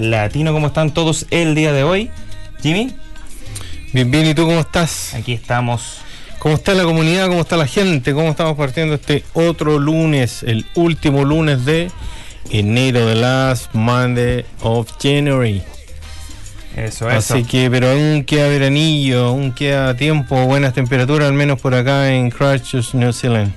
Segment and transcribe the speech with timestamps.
[0.00, 2.10] Latino, ¿cómo están todos el día de hoy?
[2.62, 2.94] Jimmy.
[3.92, 5.14] Bien, bien, ¿y tú cómo estás?
[5.14, 5.98] Aquí estamos.
[6.38, 7.28] ¿Cómo está la comunidad?
[7.28, 8.12] ¿Cómo está la gente?
[8.12, 11.90] ¿Cómo estamos partiendo este otro lunes, el último lunes de
[12.50, 15.62] enero, the last Monday of January?
[16.76, 17.34] Eso, eso.
[17.34, 22.12] Así que, pero aún queda veranillo, aún queda tiempo, buenas temperaturas, al menos por acá
[22.12, 23.52] en Christchurch, New Zealand.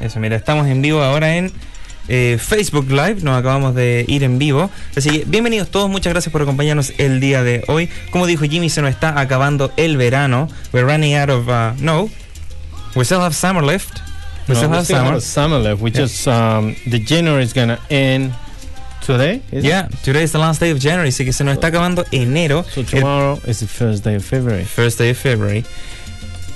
[0.00, 1.52] Eso, mira, estamos en vivo ahora en
[2.08, 4.70] eh, Facebook Live, nos acabamos de ir en vivo.
[4.96, 7.88] Así que bienvenidos todos, muchas gracias por acompañarnos el día de hoy.
[8.10, 10.48] Como dijo Jimmy, se nos está acabando el verano.
[10.72, 12.10] We're running out of, uh, no,
[12.94, 14.00] we still have summer left.
[14.48, 15.20] We still have summer.
[15.20, 15.82] summer left.
[15.82, 18.32] We just, um, the January is gonna end
[19.04, 19.42] today.
[19.50, 22.64] Yeah, today is the last day of January, así que se nos está acabando enero.
[22.64, 24.64] So tomorrow is the first day of February.
[24.64, 25.64] First day of February.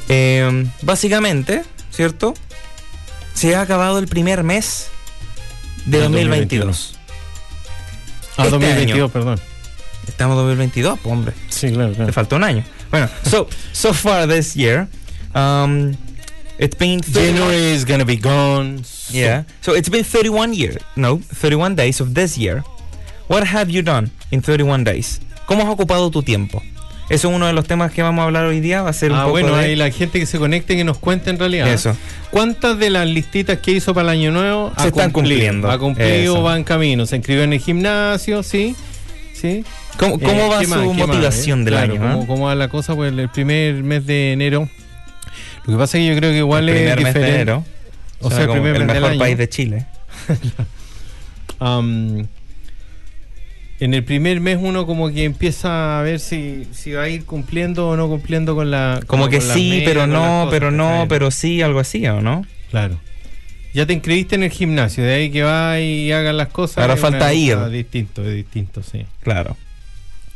[0.08, 2.34] Eh, básicamente, ¿cierto?
[3.34, 4.90] Se ha acabado el primer mes
[5.86, 6.94] de 2022.
[8.36, 9.40] Ah, 2022, este perdón.
[10.06, 11.34] Estamos en 2022, pues, hombre.
[11.48, 12.06] Sí, claro, claro.
[12.06, 12.64] Te falta un año.
[12.90, 14.88] Bueno, so, so far this year,
[15.34, 15.94] um,
[16.58, 17.00] it's been...
[17.00, 18.82] January is gonna be gone.
[19.10, 19.44] Yeah.
[19.60, 22.64] So it's been 31 years, no, 31 days of this year.
[23.28, 25.20] What have you done in 31 days?
[25.46, 26.62] ¿Cómo has ocupado tu tiempo?
[27.10, 28.82] Eso es uno de los temas que vamos a hablar hoy día.
[28.82, 29.64] Va a ser un ah, poco bueno, de...
[29.64, 31.66] ahí la gente que se conecte que nos cuente en realidad.
[31.66, 31.96] Eso.
[32.30, 35.68] ¿Cuántas de las listitas que hizo para el año nuevo se están cumpliendo?
[35.68, 37.06] Ha cumplido, va en camino.
[37.06, 38.76] Se inscribió en el gimnasio, sí.
[39.34, 39.64] ¿Sí?
[39.98, 42.00] ¿Cómo, eh, va su motivación del año?
[42.00, 42.94] ¿cómo, ¿Cómo, va la cosa?
[42.94, 44.68] Pues el primer mes de enero.
[45.64, 47.64] Lo que pasa es que yo creo que igual el primer es mes de enero.
[48.20, 49.38] O sea, el primer el mes mejor del país año.
[49.38, 49.86] de Chile.
[51.60, 52.24] um,
[53.80, 57.24] en el primer mes uno como que empieza a ver si, si va a ir
[57.24, 59.00] cumpliendo o no cumpliendo con la...
[59.06, 62.20] Como que con las sí, pero no, cosas, pero no, pero sí, algo así, ¿o
[62.20, 62.44] no?
[62.70, 63.00] Claro.
[63.72, 66.78] Ya te inscribiste en el gimnasio, de ahí que va y hagan las cosas.
[66.78, 67.56] Ahora falta ir.
[67.70, 69.06] Distinto, es distinto, sí.
[69.22, 69.56] Claro.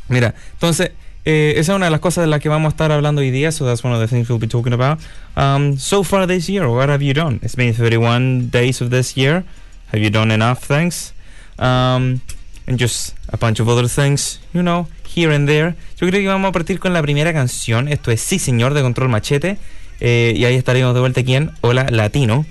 [0.09, 0.93] Mira, entonces,
[1.27, 3.31] eh, esa es una de las cosas de las que vamos a estar hablando hoy
[3.31, 5.01] día, so that's one of the things we'll be talking about.
[5.37, 7.41] Um, so far this year, what have you done?
[7.43, 9.45] It's been 31 days of this year.
[9.93, 11.13] Have you done enough things?
[11.59, 12.21] Um,
[12.67, 15.75] and just a bunch of other things, you know, here and there.
[16.01, 17.89] Yo creo que vamos a partir con la primera canción.
[17.89, 19.59] Esto es Sí Señor de Control Machete.
[20.01, 22.47] Eh, y ahí estaremos de vuelta aquí en Hola Latino.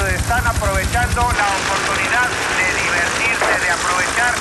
[0.00, 4.34] Están aprovechando la oportunidad de divertirse, de aprovechar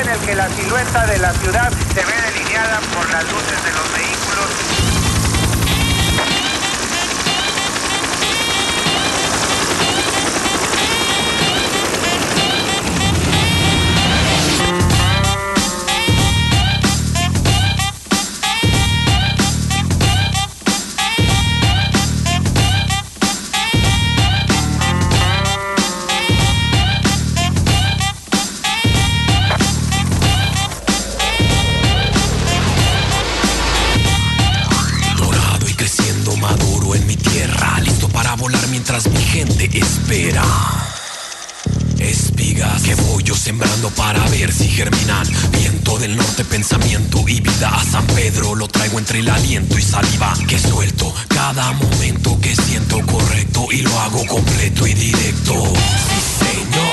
[0.00, 3.70] en el que la silueta de la ciudad se ve delineada por las luces de
[3.72, 5.15] los vehículos.
[44.52, 45.26] Si germinan.
[45.52, 48.54] Viento del norte, pensamiento y vida a San Pedro.
[48.54, 51.12] Lo traigo entre el aliento y saliva que suelto.
[51.28, 55.54] Cada momento que siento correcto y lo hago completo y directo.
[56.40, 56.85] Sí.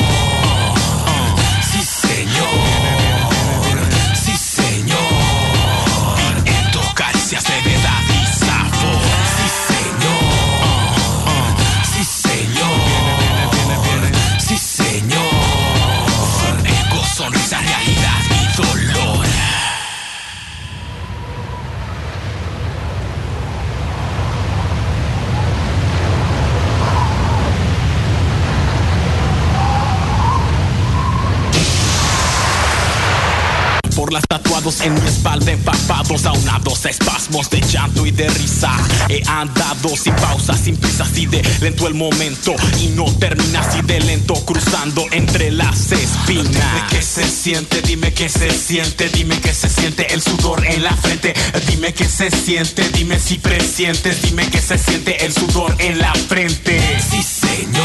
[35.83, 38.71] Empapados, aunados a espasmos de llanto y de risa.
[39.09, 43.81] He andado sin pausa, sin prisa, así de lento el momento y no termina así
[43.81, 46.27] de lento, cruzando entre las espinas.
[46.27, 50.83] Dime qué se siente, dime qué se siente, dime qué se siente el sudor en
[50.83, 51.33] la frente.
[51.67, 56.13] Dime qué se siente, dime si presientes, dime qué se siente el sudor en la
[56.13, 56.79] frente.
[56.99, 57.83] Sí, señor.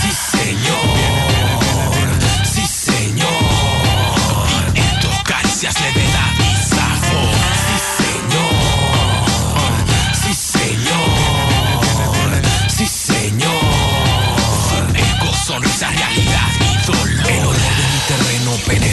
[0.00, 0.97] Sí, señor.
[5.58, 6.27] Tus caricias levedad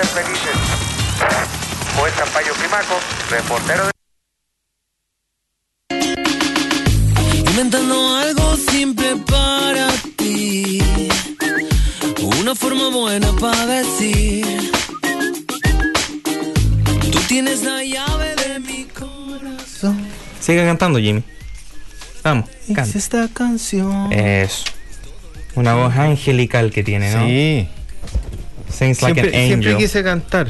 [0.00, 0.56] ser felices.
[1.96, 2.98] Juez Campayo Primaco,
[3.30, 3.90] reportero de...
[7.50, 10.82] Inventando algo simple para ti.
[12.40, 14.72] Una forma buena para decir.
[17.12, 20.06] Tú tienes la llave de mi corazón.
[20.40, 21.22] Sigue cantando, Jimmy.
[22.22, 22.82] Vamos, canta.
[22.82, 24.10] Es esta canción.
[24.12, 24.64] Eso.
[25.56, 27.26] Una voz angelical que tiene, ¿no?
[27.26, 27.68] Sí.
[28.70, 29.76] Sings like Siempre, an siempre angel.
[29.86, 30.48] quise cantar.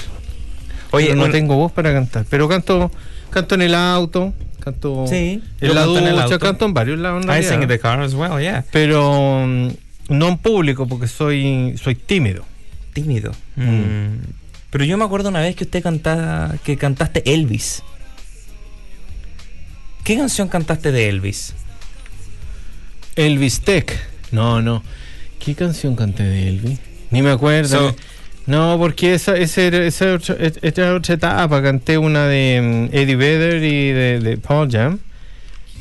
[0.92, 2.24] Oye, pero no un- tengo voz para cantar.
[2.28, 2.90] Pero canto,
[3.30, 6.38] canto en el auto, canto Sí, en yo la canto en el auto.
[6.38, 7.22] canto en varios lados.
[7.24, 7.50] en I realidad.
[7.52, 8.64] sing in the car as well, yeah.
[8.72, 9.68] Pero mm,
[10.10, 12.44] no en público porque soy, soy tímido.
[12.92, 13.30] Tímido.
[13.56, 14.16] Mm.
[14.70, 17.82] Pero yo me acuerdo una vez que usted cantaba, que cantaste Elvis.
[20.04, 21.54] ¿Qué canción cantaste de Elvis?
[23.16, 23.92] Elvis Tech.
[24.32, 24.82] No, no.
[25.38, 26.78] ¿Qué canción canté de Elvis?
[27.10, 27.68] Ni me acuerdo.
[27.90, 27.96] So-
[28.46, 31.62] no, porque esa, ese era- esa, otra- era otra etapa.
[31.62, 34.98] Canté una de mm, Eddie Vedder y de, de Paul Jam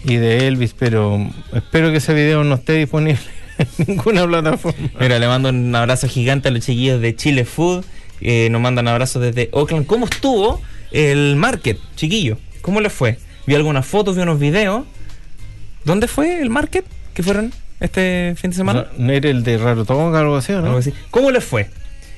[0.05, 1.19] y de Elvis, pero
[1.53, 3.19] espero que ese video no esté disponible
[3.57, 4.89] en ninguna plataforma.
[4.99, 7.85] Mira, le mando un abrazo gigante a los chiquillos de Chile Food.
[8.21, 9.85] eh, nos mandan abrazos desde Oakland.
[9.87, 10.61] ¿Cómo estuvo
[10.91, 12.37] el market, chiquillo?
[12.61, 13.17] ¿Cómo le fue?
[13.47, 14.83] Vi algunas fotos, vi unos videos.
[15.85, 18.87] ¿Dónde fue el market que fueron este fin de semana?
[18.97, 20.59] ¿No era el de Rarotonga o algo así, no?
[20.65, 20.93] Algo así.
[21.11, 21.69] ¿Cómo les fue?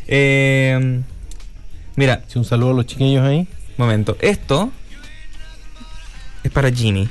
[0.08, 1.02] Eh,
[1.96, 3.48] mira, Sí, un saludo a los chiquillos ahí.
[3.78, 4.18] momento.
[4.22, 4.72] Esto
[6.44, 7.08] es para Jimmy.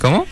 [0.00, 0.26] ¿Cómo?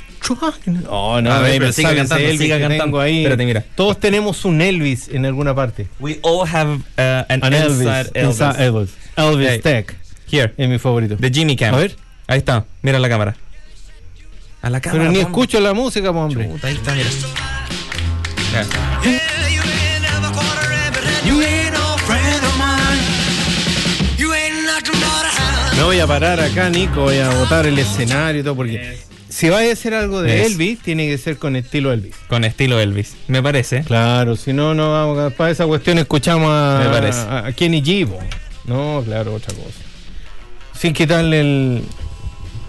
[0.91, 2.85] Oh, no, A ver, pero siga cantando, Elvis siga que cantando.
[2.85, 3.19] tengo ahí.
[3.21, 3.65] Espérate, mira.
[3.75, 5.87] Todos tenemos un Elvis en alguna parte.
[6.01, 7.87] We all have uh, an, An Elvis.
[8.13, 8.41] Elvis.
[8.59, 8.91] Elvis.
[9.17, 9.63] Elvis.
[9.63, 9.97] Tech.
[10.31, 11.17] Here, Es mi favorito.
[11.17, 11.75] the Jimmy Cam.
[11.75, 11.97] A ver.
[12.29, 13.37] Ahí está, mira la cámara.
[14.63, 15.01] A la cámara.
[15.01, 15.31] Pero ni hombre.
[15.31, 16.51] escucho la música, hombre.
[16.63, 17.09] Ahí está, mira.
[18.53, 18.67] Ya.
[25.77, 27.03] Me voy a parar acá, Nico.
[27.03, 28.57] Voy a botar el escenario y todo.
[28.57, 30.53] Porque si vais a hacer algo de Es.
[30.53, 32.15] Elvis, tiene que ser con estilo Elvis.
[32.29, 33.83] Con estilo Elvis, me parece.
[33.85, 37.19] Claro, si no, no vamos a- para esa cuestión escuchamos a, Me parece.
[37.21, 38.07] a, a Kenny.
[38.65, 39.79] No, claro, otra cosa.
[40.77, 41.83] Sin quitarle el,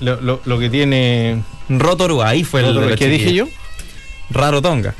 [0.01, 1.41] lo, lo- lo que tiene.
[1.69, 2.67] Rotorua, ahí fue el.
[2.67, 3.45] de los ¿Qué dije yo?
[3.45, 3.49] chiquillos.
[4.29, 4.95] Raro Tonga.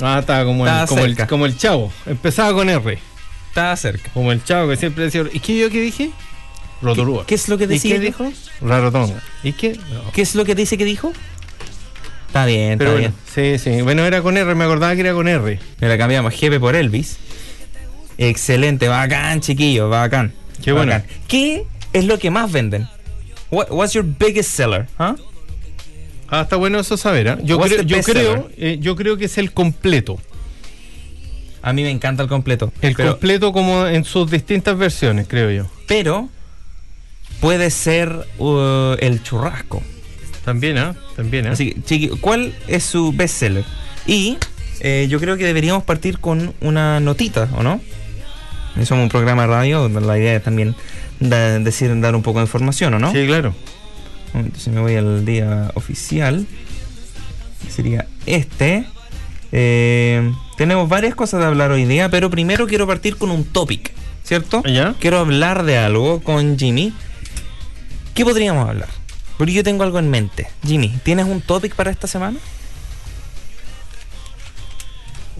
[0.00, 1.92] Ah, estaba como, el, como, el, como el chavo.
[2.06, 2.98] Empezaba con R.
[3.48, 4.10] Estaba cerca.
[4.14, 5.24] Como el chavo que siempre decía.
[5.32, 6.10] ¿Y qué yo qué dije?
[6.80, 7.26] Rotorúa.
[7.26, 7.94] ¿Qué es lo que ¿Y decía?
[7.96, 8.32] qué dijo?
[8.60, 9.20] Rarotonga.
[9.42, 9.72] ¿Y qué?
[9.92, 10.12] No.
[10.12, 11.12] ¿Qué es lo que dice que dijo?
[12.28, 13.82] Está bien, Pero está bueno, sí, sí.
[13.82, 15.42] Bueno, era con R, me acordaba que era con R.
[15.44, 15.60] bien.
[15.80, 17.16] Mira, cambiamos Jepe por Elvis.
[18.18, 20.32] Excelente, bacán, chiquillo, bacán.
[20.62, 21.00] Qué bueno.
[21.26, 22.88] ¿Qué es lo que más venden?
[23.50, 24.86] What, what's your biggest seller?
[24.98, 25.16] huh?
[26.30, 27.28] Ah, está bueno eso saber.
[27.28, 27.38] ¿ah?
[27.42, 30.18] Yo, creo, yo, best creo, eh, yo creo que es el completo.
[31.62, 32.72] A mí me encanta el completo.
[32.82, 35.70] El pero, completo como en sus distintas versiones, creo yo.
[35.86, 36.28] pero
[37.40, 39.82] puede ser uh, el churrasco.
[40.44, 40.94] También, ¿ah?
[41.16, 41.52] También, ¿ah?
[41.52, 43.64] Así que, chiqui, ¿cuál es su bestseller?
[44.06, 44.38] Y
[44.80, 47.80] eh, yo creo que deberíamos partir con una notita, ¿o no?
[48.84, 50.76] Somos un programa de radio, la idea es también
[51.20, 53.12] da- decir, dar un poco de información, ¿o no?
[53.12, 53.54] Sí, claro.
[54.34, 56.46] Entonces me voy al día oficial.
[57.68, 58.86] Sería este.
[59.52, 63.92] Eh, tenemos varias cosas de hablar hoy día, pero primero quiero partir con un topic,
[64.24, 64.62] ¿cierto?
[64.64, 64.94] ¿Ya?
[65.00, 66.92] Quiero hablar de algo con Jimmy.
[68.14, 68.88] ¿Qué podríamos hablar?
[69.38, 70.48] Porque yo tengo algo en mente.
[70.66, 72.38] Jimmy, ¿tienes un topic para esta semana?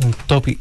[0.05, 0.59] Un topic.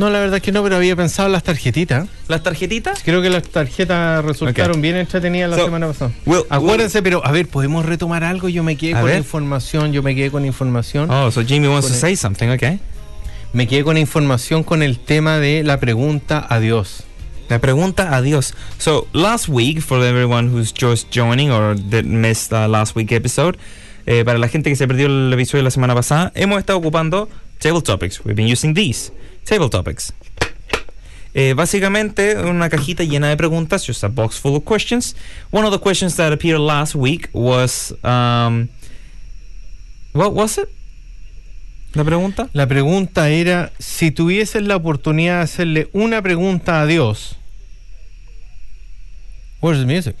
[0.00, 2.08] No, la verdad que no, pero había pensado en las tarjetitas.
[2.26, 3.02] ¿Las tarjetitas?
[3.04, 6.10] Creo que las tarjetas resultaron bien entretenidas la So, semana pasada.
[6.24, 8.48] we'll- Acuérdense, pero a ver, ¿podemos retomar algo?
[8.48, 9.18] Yo me quedé con ver.
[9.18, 11.10] información, yo me quedé con información.
[11.10, 12.80] Oh, so Jimmy wants to say something, okay?
[13.52, 17.02] Me quedé con información con el tema de la pregunta a Dios.
[17.50, 18.54] La pregunta a Dios.
[18.78, 23.58] So, last week, for everyone who's just joining or that missed uh, last week episode,
[24.06, 26.78] eh, para la gente que se perdió el episodio de la semana pasada, hemos estado
[26.78, 27.28] ocupando
[27.58, 28.24] table topics.
[28.24, 29.12] We've been using these
[29.44, 30.12] table topics.
[31.32, 35.14] Eh, básicamente, una cajita llena de preguntas, just a box full of questions.
[35.52, 38.68] One of the questions that appeared last week was, um,
[40.12, 40.68] what was it?
[41.94, 42.48] La pregunta.
[42.52, 47.36] La pregunta era, si tuvieses la oportunidad de hacerle una pregunta a Dios,
[49.60, 50.16] where's the music?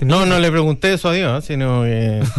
[0.00, 2.22] No, no le pregunté eso a Dios, sino que...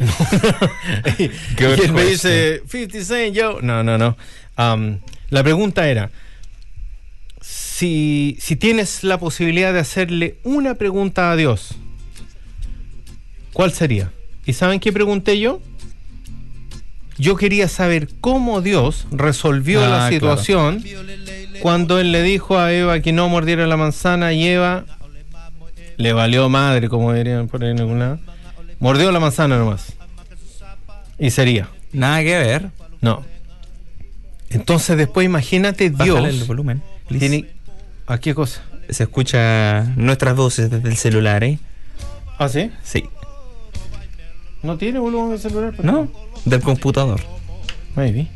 [1.58, 3.60] Good y él me dice, 50 Cent, yo...
[3.60, 4.16] No, no, no.
[4.60, 4.98] Um,
[5.30, 6.10] la pregunta era,
[7.40, 11.76] si, si tienes la posibilidad de hacerle una pregunta a Dios,
[13.52, 14.12] ¿cuál sería?
[14.44, 15.60] ¿Y saben qué pregunté yo?
[17.16, 20.12] Yo quería saber cómo Dios resolvió Ah, la claro.
[20.12, 20.84] situación
[21.60, 24.84] cuando él le dijo a Eva que no mordiera la manzana y Eva
[25.96, 28.18] le valió madre, como dirían por ahí en algún lado.
[28.78, 29.92] Mordió la manzana nomás.
[31.18, 31.68] Y sería.
[31.92, 32.70] Nada que ver.
[33.02, 33.22] No.
[34.50, 36.46] Entonces después imagínate Bájale el Dios.
[36.46, 36.82] volumen.
[37.08, 37.46] Tiene,
[38.06, 38.62] ¿A qué cosa?
[38.88, 41.58] Se escucha nuestras voces desde el celular, ¿eh?
[42.38, 42.70] ¿Ah, sí?
[42.82, 43.04] Sí.
[44.62, 45.74] ¿No tiene volumen de celular?
[45.84, 46.08] ¿No?
[46.44, 47.20] Del computador.
[47.94, 48.28] Maybe.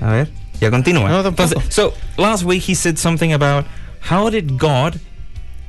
[0.00, 0.30] A ver.
[0.60, 1.08] Ya continúa.
[1.08, 1.26] No.
[1.26, 3.66] Entonces, so, last week he said something about
[4.10, 5.00] how did God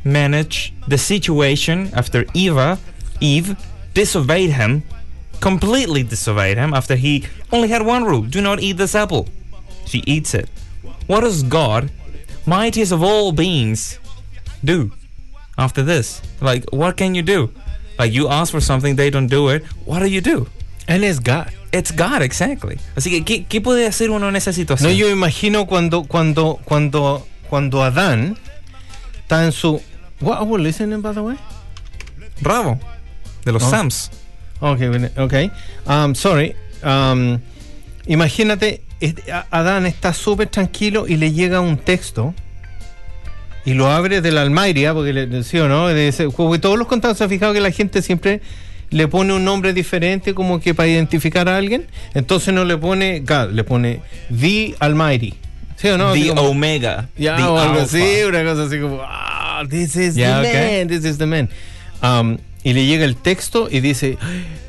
[0.03, 2.77] manage the situation after Eva,
[3.19, 3.55] Eve,
[3.93, 4.83] disobeyed him,
[5.39, 9.27] completely disobeyed him after he only had one rule do not eat this apple.
[9.85, 10.49] She eats it.
[11.07, 11.89] What does God,
[12.45, 13.99] mightiest of all beings,
[14.63, 14.91] do
[15.57, 16.21] after this?
[16.41, 17.51] Like, what can you do?
[17.97, 19.63] Like, you ask for something, they don't do it.
[19.85, 20.47] What do you do?
[20.87, 21.51] Él es God.
[21.71, 22.79] It's God, exactly.
[22.95, 24.89] Así que, ¿qué, qué puede hacer uno en esa situación?
[24.91, 28.37] No, yo imagino cuando, cuando, cuando, cuando Adán
[29.21, 29.81] está en su.
[30.21, 31.37] What are we listening, by the way?
[32.41, 32.79] Bravo.
[33.45, 33.69] De los Oh.
[33.69, 34.09] Sams.
[34.61, 34.79] Ok,
[35.17, 35.33] ok.
[35.85, 36.55] Um, sorry.
[36.83, 37.39] Um,
[38.07, 38.81] imagínate,
[39.51, 42.33] Adán está súper tranquilo y le llega un texto
[43.65, 45.87] y lo abre del Almairia, porque le ¿sí o no?
[45.87, 48.41] De porque todos los contados se han fijado que la gente siempre
[48.89, 51.85] le pone un nombre diferente como que para identificar a alguien.
[52.13, 54.01] Entonces no le pone God, le pone
[54.37, 55.35] The Almighty.
[55.75, 56.13] ¿Sí o no?
[56.13, 57.07] The como- Omega.
[57.17, 57.83] ya, the o algo Alpha.
[57.83, 61.47] así, una cosa así como, ah, this is the man, this is the man.
[62.01, 64.17] Um, y le llega el texto y dice,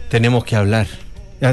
[0.08, 0.86] tenemos que hablar.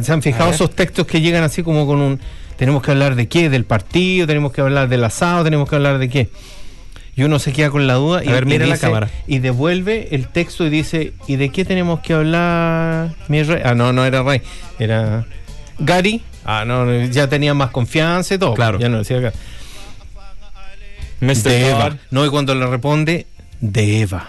[0.02, 0.56] ¿Se han fijado ver.
[0.56, 2.20] esos textos que llegan así como con un,
[2.58, 3.50] tenemos que hablar de qué?
[3.50, 6.30] Del partido, tenemos que hablar del asado, tenemos que hablar de qué?
[7.16, 9.10] Y uno se queda con la duda y, A ver, y mire la dice- cámara.
[9.26, 13.62] y devuelve el texto y dice, ¿y de qué tenemos que hablar, mi rey?
[13.66, 14.42] Ah, no, no era rey,
[14.78, 15.26] era
[15.80, 16.22] Gary.
[16.46, 18.54] Ah, no, ya tenía más confianza y todo.
[18.54, 18.78] Claro.
[18.80, 19.34] Ya no decía.
[21.20, 21.34] Mr.
[21.44, 21.70] De.
[21.72, 21.98] Eva.
[22.12, 23.26] No, y cuando le responde,
[23.60, 24.28] de Eva.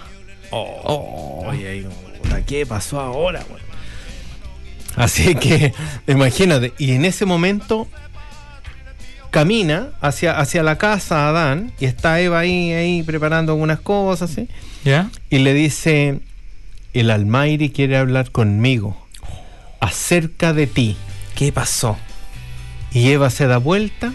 [0.51, 1.87] Oh, Oye,
[2.23, 3.45] puta, ¿qué pasó ahora?
[3.49, 3.63] güey?
[4.97, 5.73] Así que,
[6.07, 7.87] imagínate, y en ese momento
[9.31, 14.49] camina hacia, hacia la casa Adán y está Eva ahí, ahí preparando algunas cosas, ¿sí?
[14.85, 15.11] ¿Ya?
[15.29, 16.21] y le dice,
[16.95, 18.97] el Almighty quiere hablar conmigo
[19.81, 20.97] acerca de ti.
[21.35, 21.97] ¿Qué pasó?
[22.93, 24.13] Y Eva se da vuelta,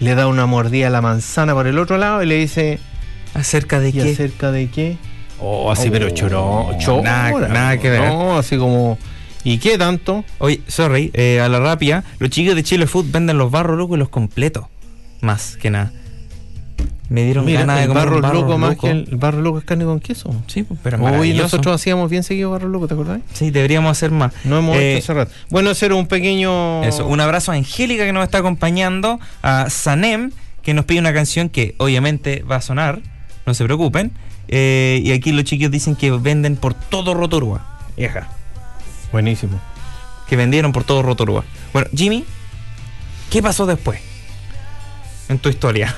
[0.00, 2.80] le da una mordida a la manzana por el otro lado y le dice,
[3.34, 4.12] ¿Acerca de ¿Y qué?
[4.12, 4.96] acerca de qué?
[5.40, 8.00] Oh, así, Oh, pero choró, chora, nada- nada que ver.
[8.00, 8.98] No, así como,
[9.44, 10.24] ¿y qué tanto?
[10.38, 13.96] Oye, sorry, eh, a la rápida, los chicos de Chile Food venden los barros locos
[13.96, 14.64] y los completos.
[15.22, 15.92] más que nada.
[17.10, 18.86] Me dieron Mira, ganas de comer barro barro loco más loco.
[18.86, 20.32] que el, el barro loco es carne con queso.
[20.46, 23.18] Sí, pues, pero Hoy nosotros hacíamos bien seguido barro loco, ¿te acordás?
[23.32, 24.32] Sí, deberíamos hacer más.
[24.44, 25.32] No hemos Eh, hecho rato.
[25.50, 26.84] Bueno, era un pequeño.
[26.84, 30.30] Eso, un abrazo a Angélica que nos está acompañando, a Sanem
[30.62, 33.00] que nos pide una canción que obviamente va a sonar,
[33.44, 34.12] no se preocupen.
[34.48, 37.66] Eh, y aquí los chiquillos dicen que venden por todo Rotorua.
[37.96, 38.28] Vieja,
[39.12, 39.60] Buenísimo.
[40.28, 41.44] que vendieron por todo Rotorua.
[41.72, 42.24] Bueno, Jimmy,
[43.30, 44.00] ¿qué pasó después
[45.28, 45.94] en tu historia?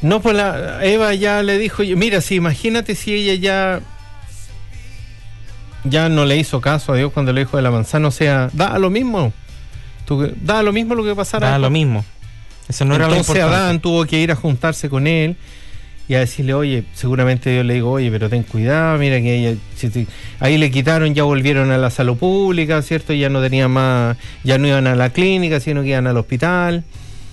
[0.00, 3.80] No, pues la Eva ya le dijo, mira, si imagínate si ella ya
[5.84, 8.48] ya no le hizo caso a Dios cuando le dijo de la manzana, o sea,
[8.52, 9.32] da lo mismo.
[10.04, 11.50] Tú- da lo mismo lo que pasara.
[11.50, 12.04] Da lo mismo.
[12.68, 13.42] Eso no era lo Entonces.
[13.42, 15.36] Adán tuvo que ir a juntarse con él
[16.06, 19.58] y a decirle, oye, seguramente Dios le dijo, oye, pero ten cuidado, mira que ella,
[19.76, 20.06] si te-
[20.40, 23.12] ahí le quitaron, ya volvieron a la salud pública, ¿cierto?
[23.12, 26.84] Ya no tenían más, ya no iban a la clínica, sino que iban al hospital.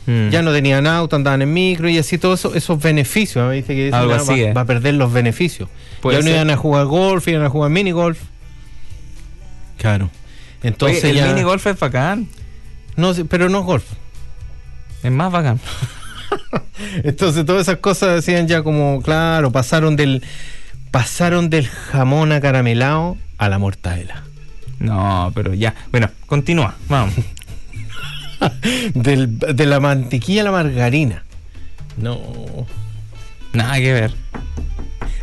[0.08, 0.30] Mm.
[0.30, 3.52] Ya no tenían auto, andaban en micro y así todos eso, esos beneficios.
[3.52, 4.54] Dice que Algo "Ah, así, va, eh.
[4.54, 5.68] va a perder los beneficios.
[6.02, 8.20] Puede ya no iban a jugar golf, iban a jugar mini golf.
[9.78, 10.10] Claro.
[10.64, 11.28] Entonces Oye, el ya.
[11.28, 12.28] mini golf es bacán.
[12.96, 13.86] No, pero no es golf.
[15.06, 15.60] Es más bacán.
[17.04, 20.24] Entonces todas esas cosas decían ya como, claro, pasaron del
[20.92, 24.24] pasaron del jamón acaramelado a la mortadela.
[24.80, 25.76] No, pero ya.
[25.92, 26.76] Bueno, continúa.
[26.90, 27.14] Vamos.
[28.94, 31.24] Del- de la mantequilla a la margarina.
[31.98, 32.20] No.
[33.54, 34.14] Nada que ver.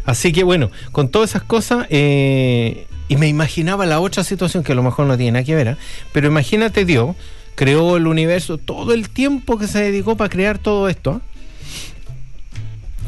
[0.05, 4.73] Así que bueno, con todas esas cosas, eh, y me imaginaba la otra situación que
[4.73, 5.77] a lo mejor no tiene nada que ver, ¿ah?
[6.13, 7.15] pero imagínate Dios
[7.55, 11.21] creó el universo, todo el tiempo que se dedicó para crear todo esto, ¿ah?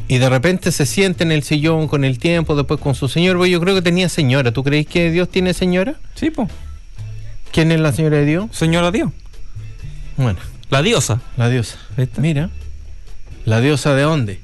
[0.07, 3.37] y de repente se siente en el sillón con el tiempo, después con su señor,
[3.39, 5.95] pues yo creo que tenía señora, ¿tú crees que Dios tiene señora?
[6.15, 6.49] Sí, pues.
[7.53, 8.47] ¿Quién es la señora de Dios?
[8.53, 9.11] Señora Dios.
[10.17, 10.39] Bueno,
[10.71, 11.21] La diosa.
[11.37, 11.79] la diosa.
[12.19, 12.51] Mira,
[13.47, 14.41] ¿la diosa de dónde?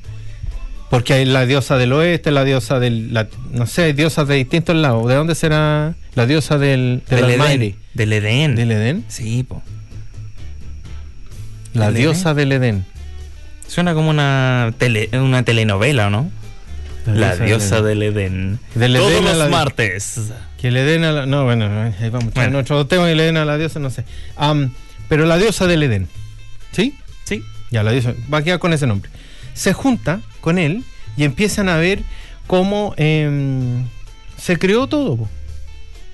[0.89, 3.13] Porque hay la diosa del oeste, la diosa del.
[3.15, 5.07] la- no sé, hay diosas de distintos lados.
[5.09, 7.31] ¿De dónde será la diosa del, del, Del?
[7.41, 7.77] Edén.
[7.95, 8.55] Del Edén.
[8.57, 9.05] ¿Del Edén?
[9.09, 9.61] Sí, pues.
[11.75, 12.85] La ¿Del diosa del Edén.
[13.67, 16.31] Suena como una, tele, una telenovela, ¿o ¿no?
[17.07, 18.59] La diosa del Edén.
[18.75, 20.21] Del Todos Edén a los la- martes.
[20.61, 21.27] Que le den a la.
[21.27, 21.67] No, bueno,
[22.01, 22.35] ahí vamos.
[22.35, 22.51] Bueno.
[22.51, 24.05] En otro tema y le den a la diosa, no sé.
[24.37, 24.73] Am,
[25.09, 26.09] pero la diosa del Edén.
[26.73, 26.95] ¿Sí?
[27.25, 27.43] Sí.
[27.71, 28.13] Ya, la diosa.
[28.33, 29.11] Va a quedar con ese nombre.
[29.55, 30.85] Se junta con él
[31.17, 32.03] y empiezan a ver
[32.47, 33.87] cómo em,
[34.37, 35.29] se creó todo.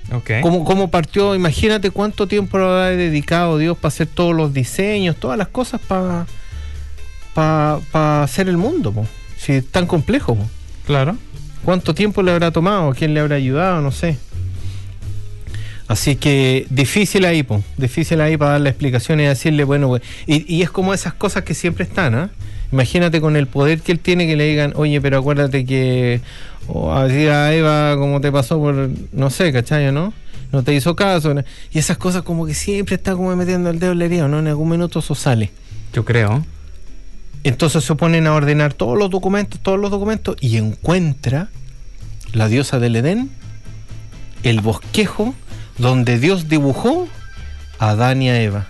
[0.09, 0.17] Po.
[0.17, 0.31] Ok.
[0.41, 1.35] ¿Cómo, cómo partió?
[1.35, 5.81] Imagínate cuánto tiempo le habrá dedicado Dios para hacer todos los diseños, todas las cosas
[5.81, 6.25] para
[7.33, 8.91] para hacer el mundo.
[8.91, 9.05] po.
[9.37, 10.35] Si es tan complejo.
[10.35, 10.45] po.
[10.85, 11.17] Claro.
[11.63, 12.93] ¿Cuánto tiempo le habrá tomado?
[12.93, 13.81] ¿Quién le habrá ayudado?
[13.81, 14.17] No sé.
[15.87, 17.63] Así que difícil ahí, po.
[17.77, 21.53] difícil ahí para darle explicaciones y decirle, bueno, y, y es como esas cosas que
[21.53, 22.29] siempre están, ¿ah?
[22.71, 26.21] Imagínate con el poder que él tiene que le digan, oye, pero acuérdate que,
[26.67, 29.91] o así a Eva, como te pasó por, no sé, ¿cachai?
[29.91, 30.13] ¿No?
[30.51, 31.33] No te hizo caso.
[31.33, 31.43] ¿no?
[31.71, 34.39] Y esas cosas como que siempre está como metiendo el dedo en la herida, ¿no?
[34.39, 35.51] En algún minuto eso sale.
[35.93, 36.45] Yo creo.
[37.43, 41.49] Entonces se ponen a ordenar todos los documentos, todos los documentos, y encuentra
[42.33, 43.29] la diosa del Edén,
[44.43, 45.33] el bosquejo
[45.77, 47.07] donde Dios dibujó
[47.79, 48.67] a Adán y a Eva.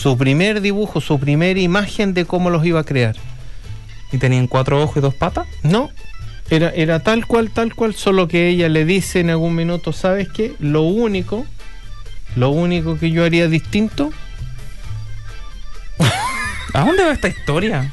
[0.00, 3.16] Su primer dibujo, su primera imagen de cómo los iba a crear.
[4.10, 5.46] ¿Y tenían cuatro ojos y dos patas?
[5.62, 5.90] No,
[6.48, 10.30] era, era tal cual, tal cual, solo que ella le dice en algún minuto, ¿sabes
[10.30, 10.54] qué?
[10.58, 11.44] Lo único,
[12.34, 14.10] lo único que yo haría distinto
[16.72, 17.92] ¿A dónde va esta historia?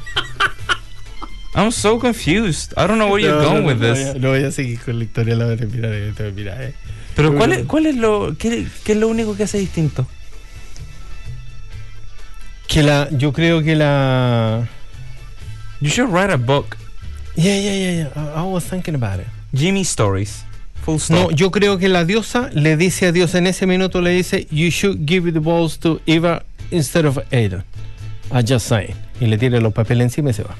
[1.54, 2.72] I'm so confused.
[2.72, 4.14] I don't know where you're going with this.
[4.18, 6.72] No voy a seguir con la historia, la voy a mirar, eh, mira, eh.
[7.14, 10.06] Pero ¿cuál es, cuál es lo qué, qué es lo único que hace distinto?
[12.68, 14.68] Que la, yo creo que la.
[15.80, 16.76] You should write a book.
[17.34, 18.34] Yeah, yeah, yeah, yeah.
[18.34, 19.26] I, I was thinking about it.
[19.54, 20.44] Jimmy Stories.
[20.82, 21.16] Full stop.
[21.16, 24.46] No, yo creo que la diosa le dice a Dios en ese minuto, le dice,
[24.50, 27.64] You should give the balls to Eva instead of Adam.
[28.30, 28.94] I just saying.
[29.20, 30.54] Y le tira los papeles encima y se va.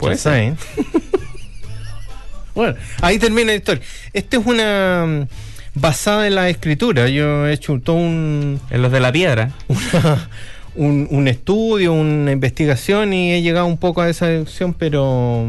[0.00, 0.56] Just saying.
[2.54, 3.82] bueno, ahí termina la historia.
[4.12, 5.26] Esta es una.
[5.74, 7.08] Basada en la escritura.
[7.08, 8.60] Yo he hecho todo un.
[8.70, 9.50] En los de la piedra.
[9.68, 10.28] una-
[10.76, 15.46] un, un estudio, una investigación y he llegado un poco a esa deducción, pero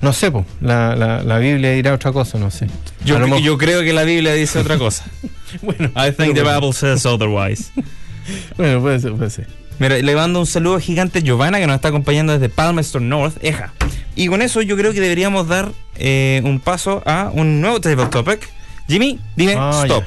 [0.00, 2.68] no sé, po, la, la, la Biblia dirá otra cosa, no sé.
[3.04, 5.04] Yo, lo creo que la Biblia dice otra cosa.
[5.62, 7.70] bueno, I think the Bible says otherwise.
[8.56, 9.46] bueno, puede ser, puede ser.
[9.78, 13.36] Mira, le mando un saludo gigante a Giovanna que nos está acompañando desde Palmerston North,
[13.42, 13.72] Eja.
[14.14, 18.06] Y con eso yo creo que deberíamos dar eh, un paso a un nuevo table
[18.06, 18.48] topic.
[18.88, 20.04] Jimmy, dime Ah, stop.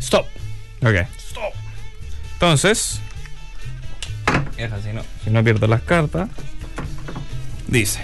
[0.00, 0.26] Stop.
[0.82, 1.06] Ok.
[2.34, 3.00] Entonces,
[4.56, 6.28] deja, si no, si no pierdo las cartas.
[7.66, 8.00] Dice: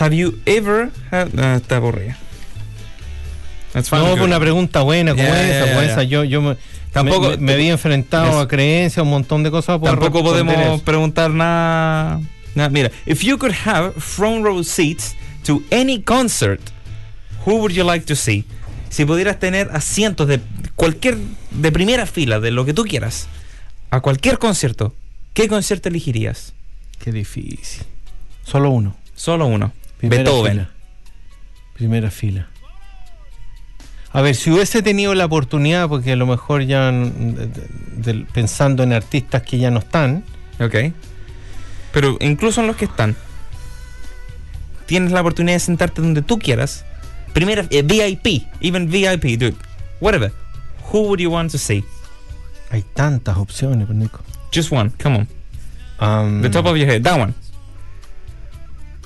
[0.00, 1.28] Have you ever had.
[1.38, 2.16] ah, está aburrida.
[3.74, 6.02] No, fue una pregunta buena como esa, como esa.
[6.02, 6.56] Yo, yo me,
[6.92, 9.80] Tampoco- me, me había enfrentado a creencias, un montón de cosas.
[9.80, 10.82] Tampoco podemos eso.
[10.84, 12.20] preguntar nada,
[12.54, 12.68] nada.
[12.70, 16.60] Mira, if you could have front row seats to any concert,
[17.46, 18.44] who would you like to see?
[18.90, 20.40] Si pudieras tener asientos de
[20.76, 21.16] cualquier,
[21.50, 23.26] de primera fila, de lo que tú quieras,
[23.90, 24.94] a cualquier concierto,
[25.34, 26.52] ¿qué concierto elegirías?
[26.98, 27.84] Qué difícil.
[28.44, 28.96] Solo uno.
[29.14, 29.72] Solo uno.
[29.98, 30.52] Primera Beethoven.
[30.52, 30.70] fila.
[31.74, 32.48] Primera fila.
[34.12, 37.48] A ver, si hubiese tenido la oportunidad, porque a lo mejor ya de-
[37.96, 40.24] de- pensando en artistas que ya no están,
[40.60, 40.92] Ok.
[41.92, 43.16] Pero incluso en los que están,
[44.86, 46.84] tienes la oportunidad de sentarte donde tú quieras.
[47.32, 49.54] Primera, eh, VIP, even VIP, dude.
[50.00, 50.32] Whatever.
[50.92, 51.84] Who would you want to see?
[52.70, 54.20] hay tantas opciones, pues, Nico.
[54.52, 55.28] Just one, come on.
[56.00, 57.34] Um, The top of your head, that one.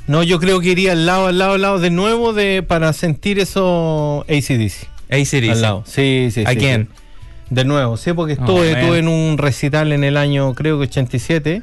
[0.07, 2.93] No, yo creo que iría al lado, al lado, al lado de nuevo de para
[2.93, 4.87] sentir eso ACDC.
[5.11, 5.51] ACDC.
[5.51, 5.83] Al lado.
[5.85, 6.45] Sí, sí, sí.
[6.47, 6.89] Again.
[6.91, 7.03] sí.
[7.51, 10.85] De nuevo, sí, porque Oh, estuve, estuve en un recital en el año, creo que
[10.85, 11.63] 87,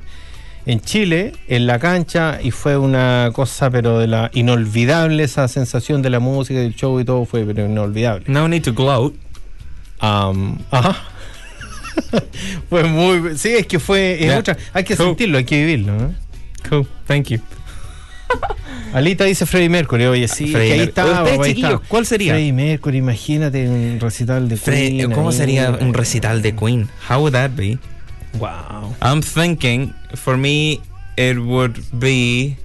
[0.66, 6.02] en Chile, en la cancha, y fue una cosa, pero de la inolvidable, esa sensación
[6.02, 8.26] de la música, del show y todo, fue pero inolvidable.
[8.28, 9.14] No need to gloat.
[10.00, 10.96] Am, ajá.
[12.70, 13.38] fue muy.
[13.38, 14.14] Sí, es que fue.
[14.16, 14.40] es Yeah.
[14.40, 15.06] otra- hay que Cool.
[15.08, 15.94] sentirlo, hay que vivirlo.
[15.98, 16.16] ¿no?
[16.70, 17.40] Cool, thank you.
[18.94, 20.88] Alita dice Freddie Mercury, oye, sí, Freddie que ahí.
[20.88, 21.88] Ustedes, ahí chiquillos, está.
[21.88, 22.34] ¿cuál sería?
[22.34, 25.12] Freddie Mercury, imagínate un recital de Fre- Queen.
[25.12, 25.36] ¿Cómo ahí.
[25.36, 26.90] sería un recital de Queen?
[27.10, 27.78] How would that be?
[28.40, 28.96] Wow.
[29.02, 30.82] I'm thinking, for me,
[31.18, 32.58] it would be.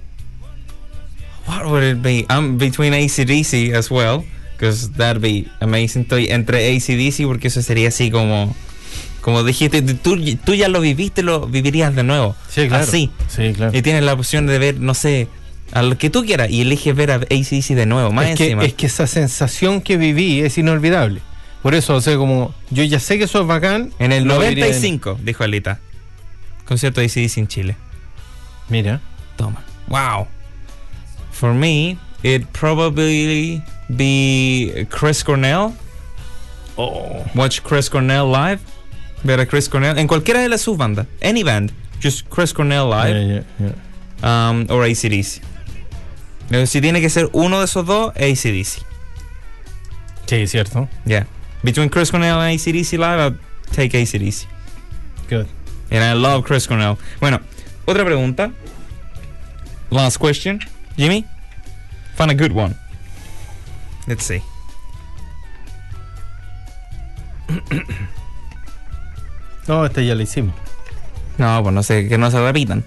[1.45, 2.25] What would it be?
[2.29, 6.03] I'm between ACDC as well, because that'd be amazing.
[6.03, 8.55] Estoy entre ACDC porque eso sería así como.
[9.21, 12.35] Como dijiste, tú, tú ya lo viviste, lo vivirías de nuevo.
[12.49, 12.83] Sí, claro.
[12.83, 13.11] Así.
[13.27, 13.77] Sí, claro.
[13.77, 15.27] Y tienes la opción de ver, no sé,
[15.71, 18.43] a lo que tú quieras y eliges ver a ACDC de nuevo, más es, que,
[18.45, 18.65] encima.
[18.65, 21.21] es que esa sensación que viví es inolvidable.
[21.61, 23.91] Por eso, o sea, como yo ya sé que eso es bacán.
[23.99, 25.79] en el lo viviría de- 95, dijo Alita.
[26.65, 27.75] Concierto de ACDC en Chile.
[28.69, 29.01] Mira.
[29.35, 29.63] Toma.
[29.87, 30.27] Wow.
[31.31, 35.73] For me, it probably be Chris Cornell.
[36.77, 37.25] Oh.
[37.35, 38.59] Watch Chris Cornell live.
[39.23, 41.07] Ver a Chris Cornell en cualquiera de las subbandas.
[41.21, 41.71] Any band.
[42.01, 43.13] Just Chris Cornell live.
[43.13, 43.73] Yeah, yeah,
[44.21, 44.49] yeah.
[44.49, 45.41] Um, or ACDC.
[46.51, 48.81] Eh, Si tiene que ser uno de esos dos, ACDC.
[50.27, 50.87] Sí, cierto.
[51.05, 51.27] Yeah.
[51.63, 53.37] Between Chris Cornell and ACDC live, I'll
[53.73, 54.45] take ACDC.
[55.27, 55.47] Good.
[55.91, 56.97] And I love Chris Cornell.
[57.19, 57.39] Bueno,
[57.85, 58.53] otra pregunta.
[59.89, 60.59] Last question.
[60.97, 61.25] Jimmy,
[62.15, 62.75] find a good one.
[64.07, 64.41] Let's see.
[69.67, 70.55] No, este ya lo hicimos.
[71.37, 72.83] No, pues no sé, que no se repitan.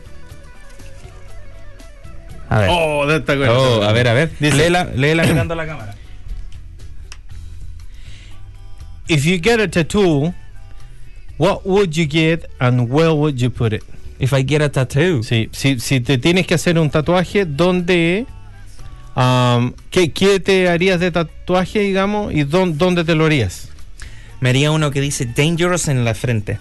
[2.49, 2.69] A ver.
[2.71, 3.33] Oh, de esta.
[3.51, 4.31] Oh, a ver, a ver.
[4.39, 5.95] Dice- Léela, léela mirando la cámara.
[9.09, 10.33] If you get a tattoo,
[11.39, 13.83] what would you get and where would you put it?
[14.19, 15.23] If I get a tattoo.
[15.23, 18.27] Sí, si, si te tienes que hacer un tatuaje, ¿dónde?
[19.15, 22.33] am, ¿qué, qué te harías de tatuaje, digamos?
[22.33, 23.69] ¿Y dón- dónde te lo harías?
[24.41, 26.59] Me haría uno que dice Dangerous en la frente.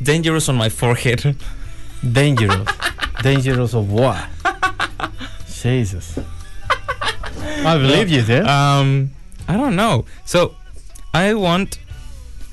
[0.00, 1.34] Dangerous on my forehead.
[2.02, 2.68] Dangerous.
[3.22, 4.26] Dangerous of what?
[5.48, 6.18] Jesus.
[7.64, 8.44] I believe you, there.
[8.46, 9.10] Um,
[9.48, 10.04] I don't know.
[10.26, 10.54] So,
[11.14, 11.76] I want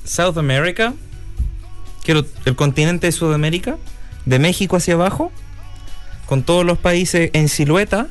[0.04, 0.94] South America.
[2.04, 3.76] Quiero el continente de Sudamérica,
[4.24, 5.32] de México hacia abajo,
[6.26, 8.06] con todos los países en silueta.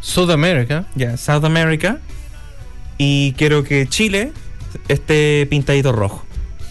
[0.00, 0.86] South America.
[0.94, 1.98] Ya, South America.
[2.98, 4.32] Y quiero que Chile
[4.88, 6.24] esté pintadito rojo.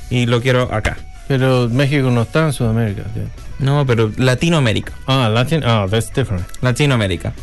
[0.09, 0.97] Y lo quiero acá.
[1.27, 3.03] Pero México no está en Sudamérica.
[3.13, 3.23] tío.
[3.59, 4.93] No, pero Latinoamérica.
[5.07, 5.63] Ah, Latin.
[5.63, 6.45] Ah, that's different.
[6.61, 7.33] Latinoamérica.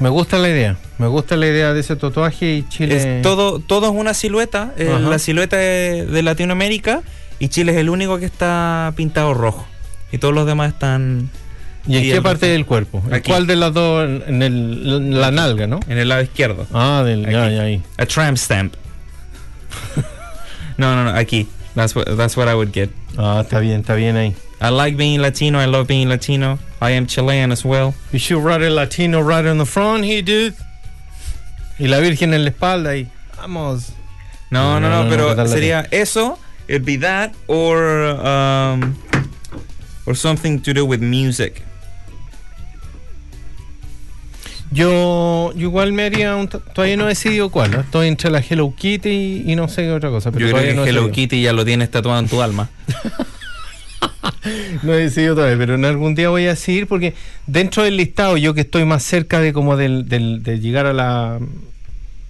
[0.00, 0.76] Me gusta la idea.
[0.98, 3.18] Me gusta la idea de ese tatuaje y Chile.
[3.18, 7.02] Es todo, todo es una silueta, eh, la silueta de, de Latinoamérica
[7.38, 9.66] y Chile es el único que está pintado rojo.
[10.10, 11.30] Y todos los demás están
[11.86, 13.02] ¿Y en qué parte del cuerpo?
[13.10, 13.22] ¿En.
[13.22, 14.08] ¿Cuál de las dos?
[14.26, 15.80] En el, la nalga, ¿no?
[15.88, 16.66] en el lado izquierdo.
[16.72, 17.22] Ah, del.
[17.30, 17.54] Ya, Aquí.
[17.56, 17.82] ya, ahí.
[17.96, 18.74] A tramp stamp.
[20.76, 21.48] no, no, no, aquí.
[21.74, 22.90] That's what, that's what I would get.
[23.16, 24.34] Ah, está bien, está bien ahí.
[24.60, 26.58] I like being Latino, I love being Latino.
[26.82, 27.94] I am Chilean as well.
[28.12, 30.54] You should write a Latino right on the front here, dude.
[31.78, 33.06] Y la Virgen en la espalda y
[33.38, 33.92] vamos.
[34.50, 38.04] No, no, No, no, no, pero no, ¿qué tal sería eso, it'd be that or
[38.20, 38.96] um
[40.06, 41.62] or something to do with music.
[44.72, 46.48] Yo, yo igual me haría un...
[46.48, 47.72] Todavía no he decidido cuál.
[47.72, 47.80] ¿no?
[47.80, 50.30] Estoy entre la Hello Kitty y, y no sé qué otra cosa.
[50.30, 51.10] Pero Yo creo que no he Hello.
[51.10, 52.68] Kitty ya lo tienes tatuado en tu alma.
[54.82, 57.14] No he decidido todavía, pero en algún día voy a decidir porque
[57.46, 60.92] dentro del listado, yo que estoy más cerca de como del, del- de llegar a
[60.92, 61.38] la,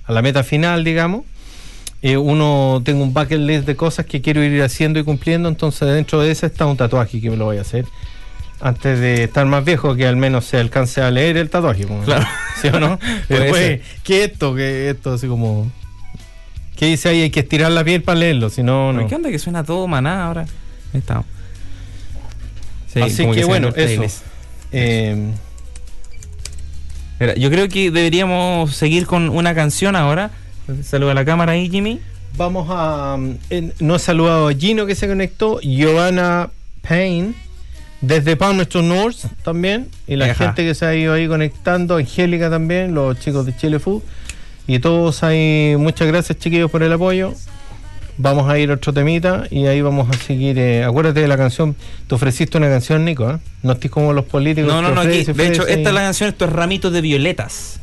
[0.04, 1.24] a la meta final, digamos,
[2.02, 5.86] eh, uno tengo un bucket list de cosas que quiero ir haciendo y cumpliendo, entonces
[5.88, 7.84] dentro de ese está un tatuaje que me lo voy a hacer
[8.62, 11.86] antes de estar más viejo, que al menos se alcance a leer el tatuaje.
[11.86, 12.26] pues, Claro.
[12.60, 12.98] ¿Sí o no?
[13.28, 13.80] Después.
[14.02, 14.54] ¿qué esto?
[14.54, 15.12] ¿Qué esto?
[15.14, 15.70] Así como...
[16.76, 17.22] ¿Qué dice ahí?
[17.22, 19.06] Hay que estirar la piel para leerlo, si no, no.
[19.06, 20.42] ¿Qué onda que suena todo maná ahora?
[20.92, 21.24] Ahí estamos.
[22.92, 24.04] Sí, Así que bueno, eso.
[24.72, 25.32] Eh,
[27.18, 30.30] Mira, yo creo que deberíamos seguir con una canción ahora.
[30.82, 32.00] Saluda a la cámara ahí, Jimmy.
[32.36, 33.18] Vamos a.
[33.50, 36.50] en- nos ha saludado a Gino que se conectó, Giovanna
[36.88, 37.34] Payne,
[38.00, 40.34] desde Palmerston North también, y la Ajá.
[40.46, 44.02] gente que se ha ido ahí conectando, Angélica también, los chicos de Chile Food,
[44.66, 45.74] y todos ahí.
[45.76, 47.34] Muchas gracias, chiquillos, por el apoyo.
[48.22, 50.58] Vamos a ir a otro temita y ahí vamos a seguir.
[50.58, 51.74] eh, acuérdate de la canción,
[52.06, 53.38] te ofreciste una canción, Nico, ¿eh?
[53.62, 54.70] No estés como los políticos.
[54.70, 55.24] No, no, no, aquí.
[55.24, 57.80] De hecho, esta es la canción, esto es Ramitos de Violetas.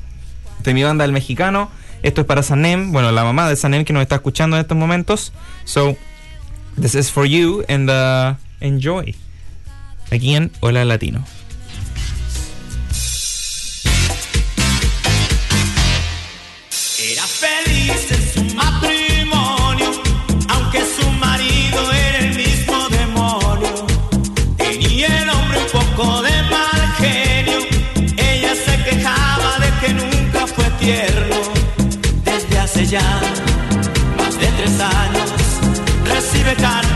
[0.63, 1.71] De mi banda El Mexicano.
[2.04, 4.78] Esto es para Sanem, bueno, la mamá de Sanem que nos está escuchando en estos
[4.78, 5.34] momentos.
[5.65, 5.97] So,
[6.80, 9.15] this is for you and uh, enjoy.
[10.12, 11.26] Aquí en Hola Latino.
[30.88, 33.02] Desde hace ya
[34.17, 35.34] más de tres años,
[36.06, 36.87] recibe cartas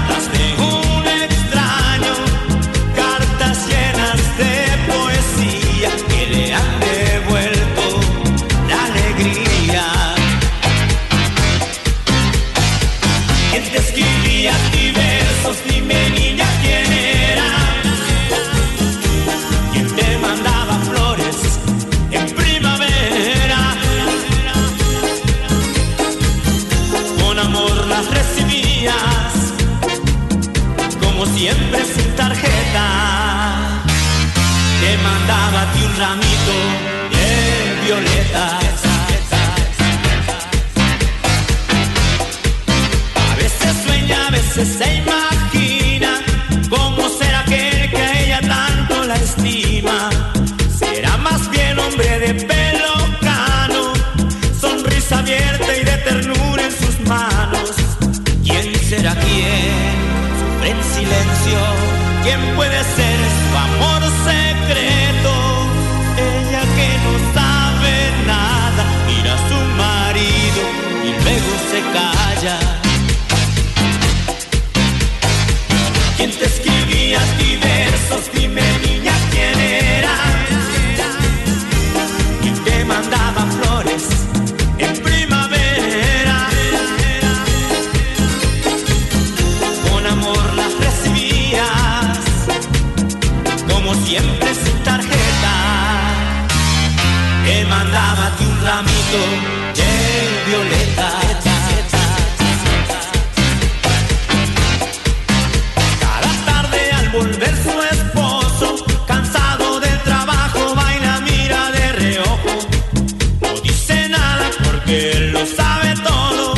[115.56, 116.54] sabe todo.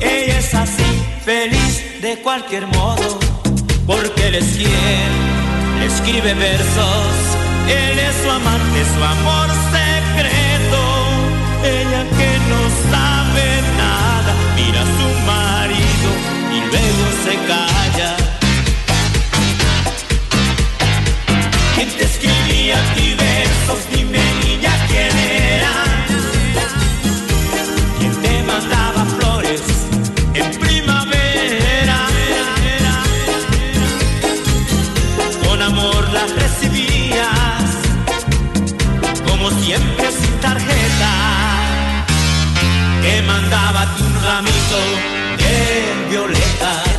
[0.00, 0.84] Ella es así,
[1.24, 3.18] feliz de cualquier modo,
[3.86, 5.10] porque él es quien
[5.78, 7.12] le escribe versos.
[7.68, 10.80] Él es su amante, su amor secreto.
[11.62, 12.39] Ella que
[39.70, 41.12] siempre sin tarjeta.
[43.02, 44.80] Que mandaba un ramito
[45.38, 46.89] de violetas.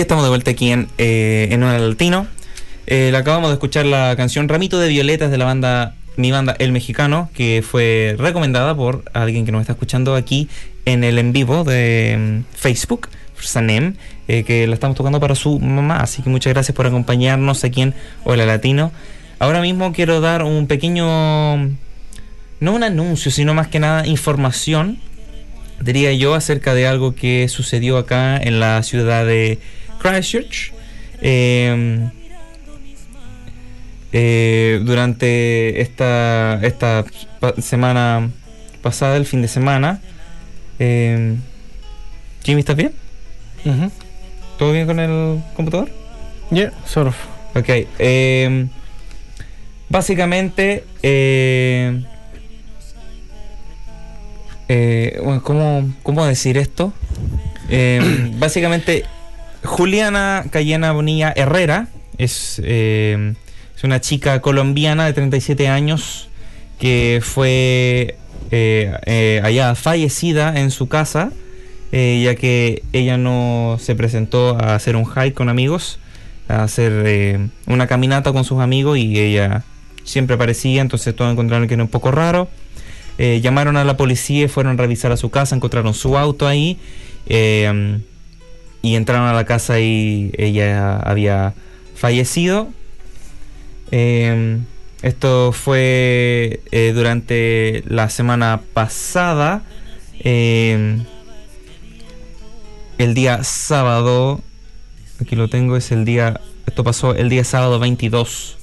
[0.00, 2.26] Estamos de vuelta aquí en, eh, en Latino.
[2.86, 6.72] Eh, acabamos de escuchar la canción Ramito de Violetas de la banda Mi Banda El
[6.72, 10.48] Mexicano, que fue recomendada por alguien que nos está escuchando aquí
[10.86, 13.94] en el en vivo de mm, Facebook, Sanem,
[14.26, 15.98] eh, que la estamos tocando para su mamá.
[15.98, 18.92] Así que muchas gracias por acompañarnos aquí en Hola Latino.
[19.38, 24.98] Ahora mismo quiero dar un pequeño, no un anuncio, sino más que nada información,
[25.78, 29.58] diría yo, acerca de algo que sucedió acá en la ciudad de
[30.00, 30.72] Christchurch.
[31.22, 32.08] Eh,
[34.12, 37.04] eh, durante esta, esta
[37.38, 38.30] pa- semana
[38.82, 40.00] pasada, el fin de semana.
[40.78, 41.36] Eh,
[42.42, 42.92] Jimmy, ¿estás bien?
[43.64, 43.90] Ujú.
[44.58, 45.90] ¿Todo bien con el computador?
[46.50, 47.16] Yeah, sort of.
[47.54, 47.68] Ok.
[47.98, 48.66] eh,
[49.88, 52.02] básicamente, eh,
[55.22, 56.92] bueno, ¿cómo, ¿cómo decir esto?
[58.38, 59.04] Básicamente,
[59.64, 63.34] Juliana Cayena Bonilla Herrera es, eh,
[63.76, 66.28] es una chica colombiana de 37 años
[66.78, 68.16] que fue
[68.50, 71.32] eh, eh, allá fallecida en su casa,
[71.92, 75.98] ya que ella no se presentó a hacer un hike con amigos,
[76.48, 79.64] a hacer una caminata con sus amigos y ella
[80.04, 82.48] siempre aparecía, entonces todos encontraron que era un poco raro.
[83.18, 86.78] Llamaron a la policía fueron a revisar a su casa, encontraron su auto ahí
[88.82, 91.54] y entraron a la casa y ella había
[91.94, 92.68] fallecido.
[93.90, 94.58] Eh,
[95.02, 99.62] esto fue eh, durante la semana pasada,
[100.20, 100.98] eh,
[102.98, 104.42] el día sábado,
[105.20, 108.58] aquí lo tengo, es el día, esto pasó el día sábado 22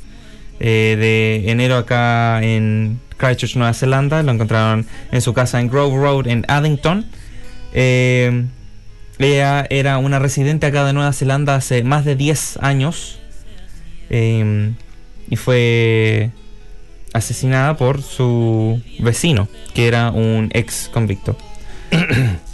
[0.59, 4.23] eh, de enero acá en Christchurch, Nueva Zelanda.
[4.23, 7.05] Lo encontraron en su casa en Grove Road en Addington.
[7.73, 8.45] Eh,
[9.19, 13.19] ella era una residente acá de Nueva Zelanda hace más de 10 años
[14.09, 14.73] eh,
[15.29, 16.31] y fue
[17.13, 21.37] asesinada por su vecino, que era un ex convicto.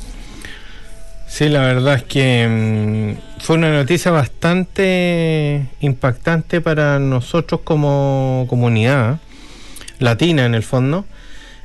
[1.33, 9.17] Sí, la verdad es que mm, fue una noticia bastante impactante para nosotros como comunidad
[9.97, 11.07] latina en el fondo.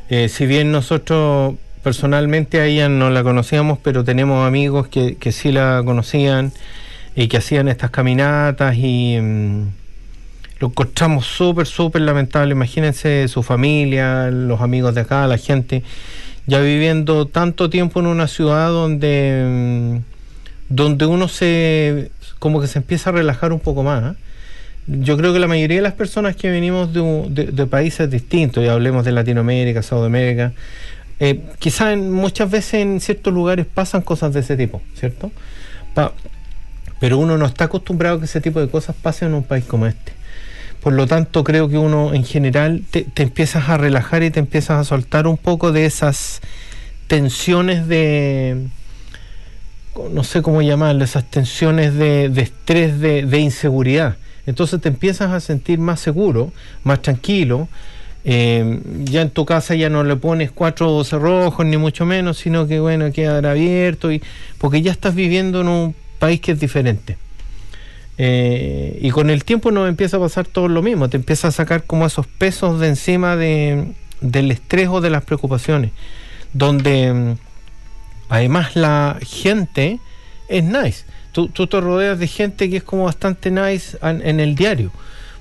[0.09, 1.57] Eh, si bien nosotros
[1.89, 6.53] personalmente a ella no la conocíamos, pero tenemos amigos que, sí la conocían
[7.17, 9.63] y que hacían estas caminatas y mm,
[10.61, 12.53] lo encontramos súper, súper lamentable.
[12.53, 15.83] Imagínense su familia, los amigos de acá, la gente
[16.47, 19.97] ya viviendo tanto tiempo en una ciudad donde, mm,
[20.69, 24.13] donde uno se como que se empieza a relajar un poco más.
[24.13, 24.17] ¿eh?
[24.89, 28.69] Yo creo que la mayoría de las personas que venimos de, de- países distintos, y
[28.69, 30.53] hablemos de Latinoamérica, Sudamérica,
[31.21, 35.33] eh, quizás muchas veces en ciertos lugares pasan cosas de ese tipo, ¿cierto?
[37.01, 39.65] Pero uno no está acostumbrado a que ese tipo de cosas pasen en un país
[39.65, 40.13] como este.
[40.81, 44.79] Por lo tanto, creo que uno en general te, empiezas a relajar y te empiezas
[44.79, 46.41] a soltar un poco de esas
[47.09, 48.69] tensiones de,
[50.13, 54.17] no sé cómo llamarlo, esas tensiones de, de estrés, de, de inseguridad.
[54.47, 56.53] Entonces te empiezas a sentir más seguro,
[56.85, 57.69] más tranquilo.
[58.31, 62.67] Eh, ya en tu casa ya no le pones cuatro cerrojos ni mucho menos, sino
[62.67, 64.23] que bueno, quedará abierto y
[64.59, 67.17] porque ya estás viviendo en un país que es diferente.
[68.19, 71.53] Eh, y con el tiempo nos empieza a pasar todo lo mismo, te empieza a
[71.53, 75.93] sacar como esos pesos de encima de, del estrés o de las preocupaciones,
[76.53, 77.33] donde mm,
[78.29, 80.01] además la gente
[80.51, 81.07] es nice.
[81.33, 84.93] Tú, tú te rodeas de gente que es como bastante nice en, en el diario.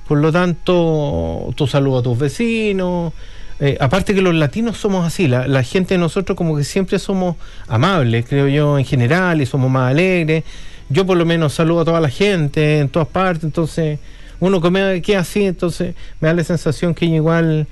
[0.08, 3.14] Por lo tanto, tú saludas a tus vecinos.
[3.60, 7.00] eh, aparte que los latinos somos así, la, la gente de nosotros como que siempre
[7.00, 7.36] somos
[7.68, 10.44] amables, creo yo, en general, y somos más alegres.
[10.90, 14.00] Yo por lo menos saludo a toda la gente en todas partes, entonces
[14.40, 17.66] uno que queda así, entonces me da la sensación que igual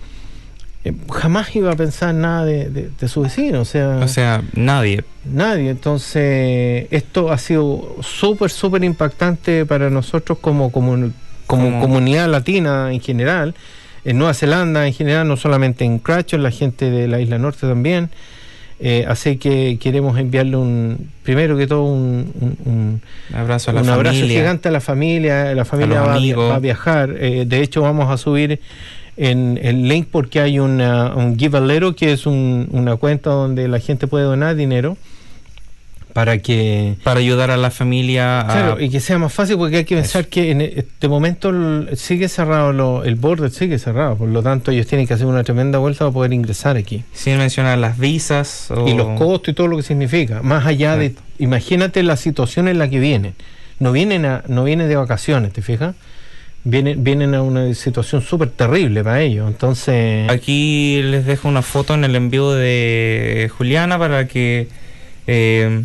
[0.83, 4.41] eh, jamás iba a pensar nada de, de- de su vecino, o sea, O sea,
[4.55, 5.03] nadie.
[5.23, 5.69] nadie.
[5.69, 11.11] Entonces, esto ha sido súper, súper impactante para nosotros como, como,
[11.47, 13.53] como Como- comunidad latina en general,
[14.03, 17.67] en Nueva Zelanda en general, no solamente en Cratchit, la gente de la isla norte
[17.67, 18.09] también.
[18.79, 23.01] Eh, así que queremos enviarle un, primero que todo, un, un- un-
[23.33, 25.55] abrazo a la un abrazo gigante a la familia.
[25.55, 26.19] La familia va, a
[26.49, 27.15] va viajar.
[27.17, 28.59] Eh, de hecho, vamos a subir
[29.17, 31.61] en el link porque hay una, un Give a
[31.95, 34.97] que es un- una cuenta donde la gente puede donar dinero
[36.15, 38.45] para que para ayudar a la familia a...
[38.45, 41.51] Claro, y que sea más fácil porque hay que pensar que en este momento
[41.97, 45.43] sigue cerrado, lo- el border sigue cerrado, por lo tanto ellos tienen que hacer una
[45.43, 47.03] tremenda vuelta para poder ingresar aquí.
[47.11, 48.87] sin mencionar las visas o...
[48.87, 52.77] Y los costos y todo lo que significa, más allá de, imagínate la situación en
[52.79, 53.33] la que vienen.
[53.79, 55.95] No vienen, a, no vienen de vacaciones, ¿te fijas?
[56.63, 60.29] Vienen, vienen a una situación súper terrible para ellos, entonces...
[60.31, 64.69] Aquí les dejo una foto en el envío de Juliana para que,
[65.27, 65.83] eh,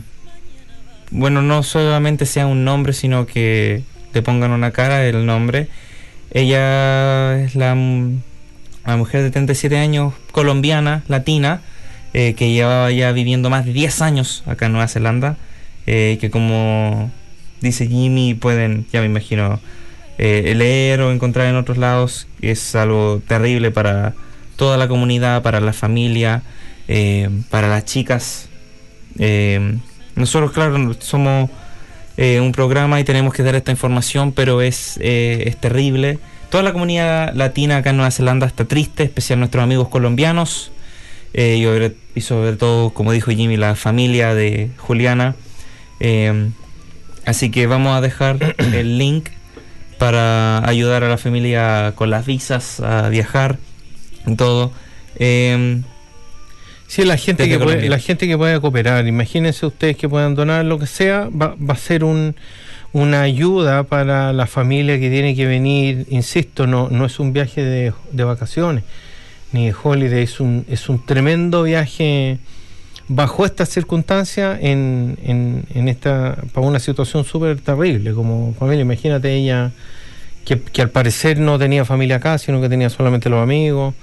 [1.10, 3.82] bueno, no solamente sea un nombre, sino que
[4.14, 5.68] le pongan una cara del nombre.
[6.32, 7.74] Ella es la,
[8.86, 11.62] la mujer de 37 años, colombiana, latina,
[12.12, 15.36] eh, que llevaba ya viviendo más de 10 años acá en Nueva Zelanda,
[15.86, 17.10] eh, que como
[17.60, 19.60] dice Jimmy, pueden, ya me imagino,
[20.18, 24.14] eh, leer o encontrar en otros lados es algo terrible para
[24.56, 26.42] toda la comunidad, para la familia,
[27.50, 28.48] para las chicas.
[30.16, 31.50] Nosotros, claro, somos
[32.16, 36.18] eh, un programa y tenemos que dar esta información, pero es, eh, es terrible.
[36.50, 40.72] Toda la comunidad latina acá en Nueva Zelanda está triste, especial nuestros amigos colombianos
[41.32, 45.36] eh, y, sobre, y sobre todo, como dijo Jimmy, la familia de Juliana.
[47.24, 49.28] Así que vamos a dejar el link
[49.98, 53.58] para ayudar a la familia con las visas, a viajar,
[54.26, 54.72] y todo.
[55.16, 55.82] Eh,
[56.90, 60.64] Sí, la gente, que puede, la gente que pueda cooperar, imagínense ustedes que puedan donar
[60.64, 62.34] lo que sea, va, va a ser un,
[62.92, 67.62] una ayuda para la familia que tiene que venir, insisto, no, no es un viaje
[67.62, 68.82] de, de vacaciones
[69.52, 72.38] ni de holiday, es un, es un tremendo viaje
[73.06, 78.82] bajo estas circunstancias en, en, en esta, para una situación súper terrible como familia.
[78.82, 79.70] Imagínate ella
[80.44, 83.94] que, que al parecer no tenía familia acá, sino que tenía solamente los amigos.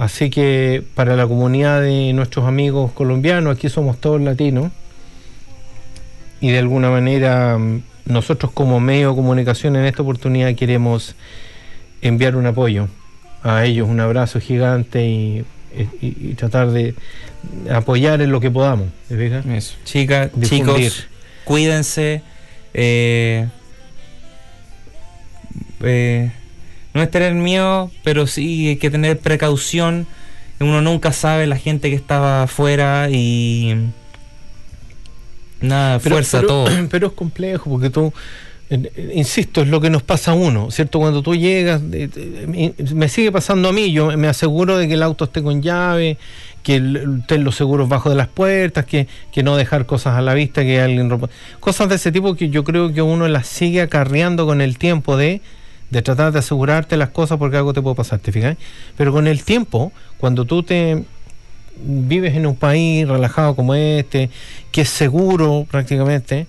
[0.00, 4.72] Así que para la comunidad de nuestros amigos colombianos, aquí somos todos latinos,
[6.40, 11.14] y de alguna manera mm, nosotros como medio de comunicación en esta oportunidad queremos
[12.00, 12.88] enviar un apoyo
[13.42, 15.44] a ellos, un abrazo gigante y,
[16.00, 16.94] y- y tratar de
[17.70, 18.88] apoyar en lo que podamos.
[19.54, 19.76] Eso.
[19.84, 20.76] Chicas, chicos,
[21.44, 22.22] cuídense.
[22.72, 23.48] eh,
[25.82, 26.30] eh,
[26.94, 30.06] no es tener miedo, pero sí hay que tener precaución.
[30.58, 33.74] Uno nunca sabe la gente que estaba afuera y.
[35.60, 36.68] Nada, fuerza pero, todo.
[36.90, 38.12] Pero es complejo porque tú,
[39.14, 40.98] insisto, es lo que nos pasa a uno, ¿cierto?
[41.00, 45.24] Cuando tú llegas, me- sigue pasando a mí, yo me aseguro de que el auto
[45.24, 46.16] esté con llave,
[46.62, 50.32] que estén los seguros bajo de las puertas, que, que no dejar cosas a la
[50.32, 51.10] vista, que alguien.
[51.60, 55.16] Cosas de ese tipo que yo creo que uno las sigue acarreando con el tiempo
[55.18, 55.42] de
[55.90, 58.56] de tratar de asegurarte las cosas porque algo te puede pasar, ¿te fijas?
[58.96, 61.04] Pero con el tiempo, cuando tú te
[61.82, 64.30] vives en un país relajado como este,
[64.70, 66.46] que es seguro prácticamente,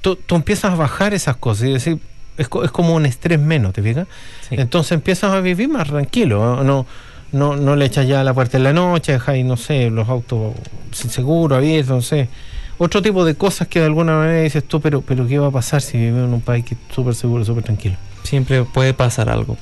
[0.00, 1.98] tú, tú empiezas a bajar esas cosas y decir,
[2.36, 4.06] es, es como un estrés menos, ¿te fijas?
[4.48, 4.56] Sí.
[4.58, 6.86] Entonces empiezas a vivir más tranquilo, ¿no?
[7.32, 10.54] no, no, le echas ya la puerta en la noche, dejáis, no sé, los autos
[10.92, 12.28] sin seguro, abiertos, no sé.
[12.78, 15.50] Otro tipo de cosas que de alguna manera dices tú, pero, pero ¿qué va a
[15.50, 17.96] pasar si vivimos en un país que es súper seguro, súper tranquilo?
[18.30, 19.56] Siempre puede pasar algo.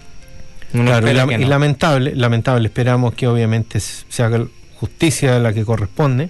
[0.73, 4.45] Claro, y, la- lamentable, lamentable, esperamos que obviamente se haga
[4.79, 6.29] justicia a la que corresponde.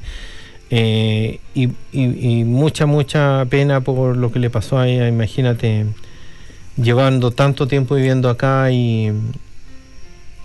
[0.70, 5.86] eh, y, y- y mucha, mucha pena por lo que le pasó a ella, imagínate,
[6.76, 9.10] llevando tanto tiempo viviendo acá y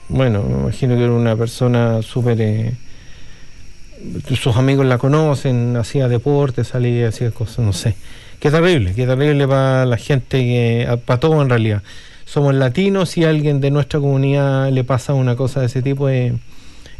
[0.09, 2.39] bueno, me imagino que era una persona súper...
[2.41, 2.73] eh,
[4.35, 7.95] sus amigos la conocen, hacía deporte, salía, hacía cosas, no sé.
[8.43, 11.81] Qué terrible, qué terrible para la gente, que, para todo en realidad.
[12.25, 16.09] Somos latinos y a alguien de nuestra comunidad le pasa una cosa de ese tipo,
[16.09, 16.33] es,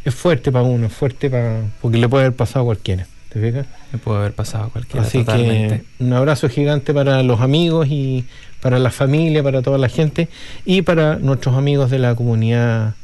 [0.06, 3.08] es fuerte para uno, es fuerte para, porque le puede haber pasado a cualquiera.
[3.28, 3.68] ¿Te fijas?
[3.92, 5.06] Me puede haber pasado a cualquiera.
[5.06, 5.84] Así totalmente.
[5.98, 8.24] que un abrazo gigante para los amigos y
[8.62, 10.30] para la familia, para toda la gente
[10.64, 12.96] y para nuestros amigos de la comunidad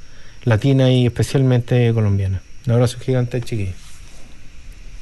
[0.45, 2.41] latina y especialmente colombiana.
[2.67, 3.75] Un abrazo gigante, chiquillos.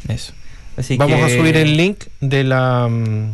[0.07, 0.33] Eso.
[0.78, 3.32] Así Vamos que- a subir el link de la mm,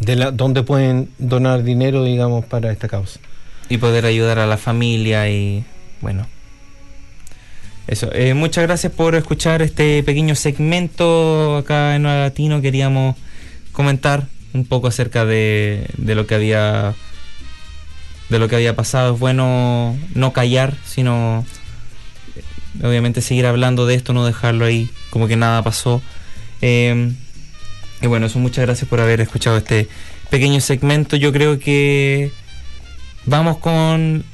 [0.00, 3.20] de la donde pueden donar dinero, digamos, para esta causa.
[3.68, 5.64] y poder ayudar a la familia y
[6.00, 6.26] bueno.
[7.86, 8.10] Eso.
[8.12, 12.60] Eh, muchas gracias por escuchar este pequeño segmento acá en Nueva Latino.
[12.62, 13.16] Queríamos
[13.72, 16.94] comentar un poco acerca de, de lo que había
[18.30, 19.14] de lo que había pasado.
[19.14, 21.44] Es bueno no callar sino
[22.36, 26.02] eh, obviamente seguir hablando de esto no dejarlo ahí como que nada pasó
[26.60, 27.12] Eh,
[28.02, 29.88] y bueno eso muchas gracias por haber escuchado este
[30.28, 32.30] pequeño segmento yo creo que
[33.26, 34.24] Vamos con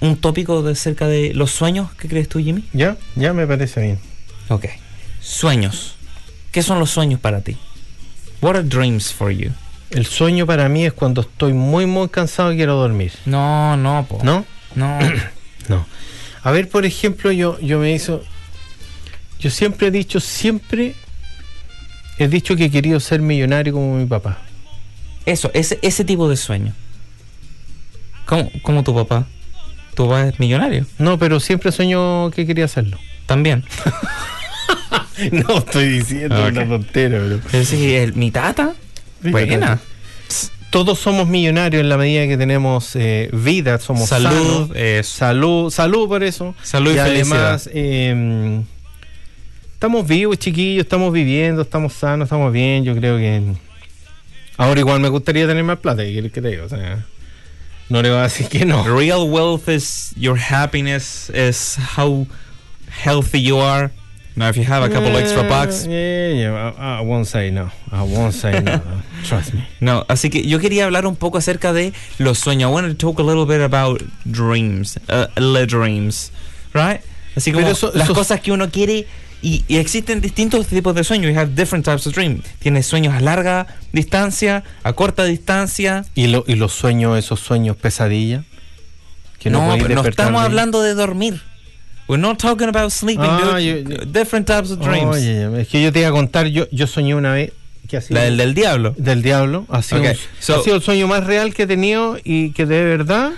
[0.00, 1.90] un tópico de cerca de los sueños.
[1.98, 2.64] ¿Qué crees tú, Jimmy?
[2.72, 2.96] ¿Ya?
[3.16, 3.98] Ya me parece bien.
[4.48, 4.66] Ok.
[5.20, 5.96] Sueños.
[6.52, 7.56] ¿Qué son los sueños para ti?
[8.40, 9.50] What are dreams for you?
[9.90, 13.12] El sueño para mí es cuando estoy muy, muy cansado y quiero dormir.
[13.26, 14.20] No, no, po.
[14.22, 14.44] ¿No?
[14.74, 14.98] No.
[15.66, 15.86] No.
[16.42, 18.22] A ver, por ejemplo, yo, yo me hizo.
[19.40, 20.94] Yo siempre he dicho, siempre
[22.18, 24.38] he dicho que he querido ser millonario como mi papá.
[25.26, 26.72] Eso, ese, ese tipo de sueño.
[28.26, 29.26] ¿Cómo, cómo tu papá?
[29.94, 30.86] ¿Tu papá es millonario?
[30.98, 32.98] No, pero siempre sueño que quería hacerlo.
[33.26, 33.64] También.
[35.32, 36.48] no estoy diciendo Ok.
[36.52, 37.36] una tontera, pero.
[37.36, 38.74] Es decir, el- mi tata.
[39.22, 39.80] Buena.
[40.70, 45.06] Todos somos millonarios en la medida que tenemos eh, vida, somos Salud, sanos.
[45.06, 46.54] salud, salud por eso.
[46.64, 48.60] Salud y además eh,
[49.84, 52.84] estamos vivos, chiquillos, estamos viviendo, estamos sanos, estamos bien.
[52.84, 53.42] Yo creo que
[54.56, 56.02] ahora igual me gustaría tener más plata.
[56.04, 56.64] ¿qué te diga?
[56.64, 57.04] O sea,
[57.90, 58.82] no le voy a decir que no.
[58.84, 62.26] Real wealth is your happiness, is how
[63.04, 63.90] healthy you are.
[64.36, 65.84] Now, if you have a couple extra bucks.
[65.86, 67.68] Yeah, yeah, I, I won't say no.
[67.92, 68.80] I won't say no.
[69.22, 69.68] Trust me.
[69.80, 72.70] No, así que yo quería hablar un poco acerca de los sueños.
[72.70, 76.32] I wanted to talk a little bit about dreams, uh, the dreams,
[76.72, 77.02] right?
[77.36, 79.06] Así como eso- las eso- cosas que uno quiere
[79.44, 81.32] y, y existen distintos tipos de sueños.
[81.32, 82.42] You have different types of dreams.
[82.60, 86.04] Tienes sueños a larga distancia, a corta distancia.
[86.14, 88.44] ¿Y, lo, y los sueños, esos sueños pesadilla?
[89.38, 91.40] Que no, podéis pero no estamos hablando de dormir.
[92.08, 93.84] We're not talking about sleeping, Ah, dude.
[93.84, 95.16] yo- Different types of dreams.
[95.16, 97.52] Oye, es que yo te iba a contar, yo, yo soñé una vez
[97.88, 98.94] que ha sido La del del diablo.
[98.98, 101.66] del diablo, ha sido, Ok, un- so- ha sido el sueño más real que he
[101.66, 103.32] tenido y que de verdad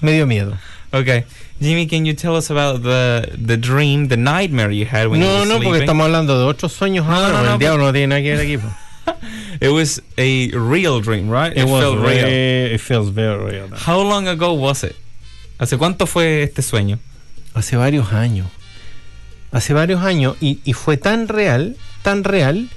[0.00, 0.56] me dio miedo.
[0.92, 1.24] Okay.
[1.60, 5.26] Jimmy, can you tell us about the the dream, the nightmare you had when you
[5.26, 5.82] No, were no, porque sleeping?
[5.82, 8.22] estamos hablando de otros sueños No, ahora, no, porque no, el diablo no tiene nada
[8.22, 8.56] que ver aquí.
[8.58, 8.68] po.
[9.60, 11.52] It was a real dream, right?
[11.56, 12.24] It was felt real.
[12.24, 13.68] re- it feels very real.
[13.74, 14.96] How long ago was it?
[15.58, 16.98] ¿Hace cuánto fue este sueño?
[17.54, 18.46] Hace varios años.
[19.52, 22.70] Hace varios años y, y fue tan real, tan real,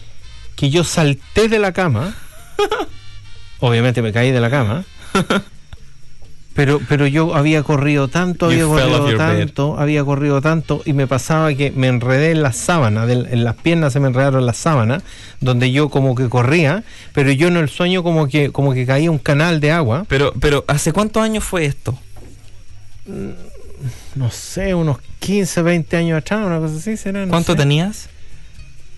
[0.57, 2.15] que yo salté de la cama.
[3.61, 4.83] Obviamente me caí de la cama.
[6.55, 9.17] Pero, pero yo había corrido tanto, había corrido bed.
[9.17, 13.43] tanto, había corrido tanto y me pasaba que me enredé en la sábana, del- en
[13.43, 15.01] las piernas se me enredaron las sábanas,
[15.41, 16.83] donde yo como que corría,
[17.13, 20.31] pero yo en el sueño como que, como que caía un canal de agua, Pero,
[20.39, 21.97] pero, ¿hace cuántos años fue esto?
[24.15, 27.25] no sé, unos 15, 20 años atrás, una cosa así será.
[27.25, 27.57] no ¿Cuánto sé.
[27.57, 28.09] tenías?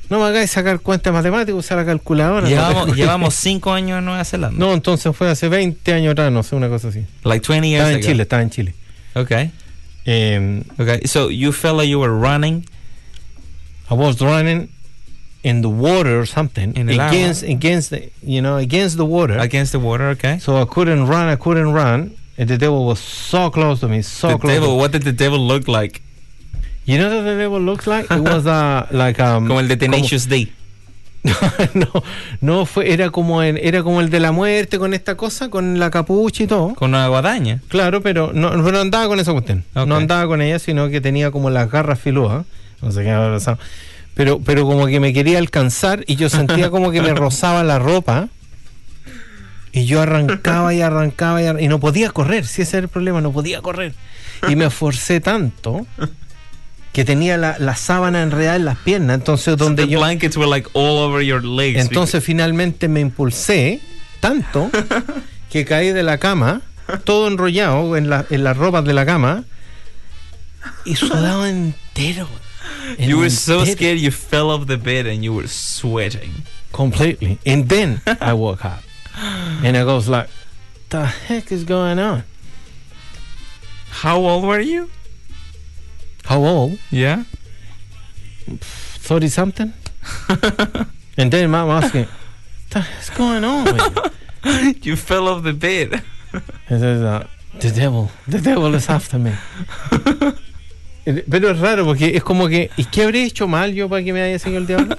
[0.10, 2.48] No me hagáis sacar cuentas matemáticas, usar la calculadora.
[2.48, 4.58] Llevamos, no, llevamos cinco años en Nueva Zelanda.
[4.58, 7.06] No, entonces fue hace 20 años atrás, no sé, una cosa así.
[7.24, 8.06] Like 20 years Estaba en ago.
[8.08, 8.76] Chile, estaba en Chile.
[9.16, 9.52] Okay.
[10.06, 11.02] Eh, Okay.
[11.06, 12.66] So you felt like you were running.
[13.90, 14.70] I was running
[15.44, 19.38] in the water or something el against against the, you know against the water.
[19.38, 20.40] Against the water, okay?
[20.40, 24.02] So I couldn't run, I couldn't run, and the devil was so close to me,
[24.02, 24.54] so the close.
[24.54, 26.02] devil, what did the devil look like?
[26.86, 28.14] You know what the devil looks like?
[28.14, 28.46] It was
[28.92, 30.52] like um, Como el de Tenacious D.
[31.74, 31.88] no,
[32.42, 35.80] no fue, era como en- era como el de la muerte con esta cosa, con
[35.80, 36.76] la capucha y todo.
[36.76, 37.62] Con una guadaña.
[37.70, 39.64] Claro, pero no, no andaba con esa cuestión.
[39.74, 42.46] No andaba con ella, sino que tenía como las garras filudas.
[42.84, 43.58] No sé qué habrá pasado.
[44.14, 47.80] Pero, pero como que me quería alcanzar y yo sentía como que me rozaba la
[47.80, 48.30] ropa.
[49.72, 52.46] Y yo arrancaba y arrancaba y, ar- y no podía correr.
[52.46, 53.94] Si ese era el problema, no podía correr.
[54.48, 55.88] Y me esforcé tanto
[56.96, 59.16] que tenía la, la sábana enredada en las piernas.
[59.16, 60.00] Entonces, donde the yo.
[60.00, 61.78] blankets were like all over your legs.
[61.78, 63.82] Entonces finalmente me impulsé
[64.22, 64.72] tanto
[65.50, 66.62] que caí de la cama,
[67.04, 69.44] todo enrollado en, la, en las ropas de la cama
[70.86, 72.30] y sudado entero.
[72.92, 76.32] because you were so entero, scared you fell off the bed and you were sweating.
[76.72, 77.40] Completely.
[77.46, 78.84] And then I woke up
[79.62, 80.30] and I goes like,
[80.92, 82.24] the heck is going on?
[83.90, 84.90] How old were you?
[86.26, 86.80] How old?
[86.92, 87.24] Yeah.
[88.48, 89.74] 30 something?
[91.18, 92.08] and then mom asking,
[92.72, 93.66] heck's going on
[94.44, 94.76] you?
[94.82, 96.02] you fell off the bed.
[96.68, 97.28] He says, uh,
[97.60, 99.34] the devil, the devil is after me.
[101.30, 104.12] Pero es raro porque es como que, ¿y qué habré hecho mal yo para que
[104.12, 104.96] me haya seguido el diablo?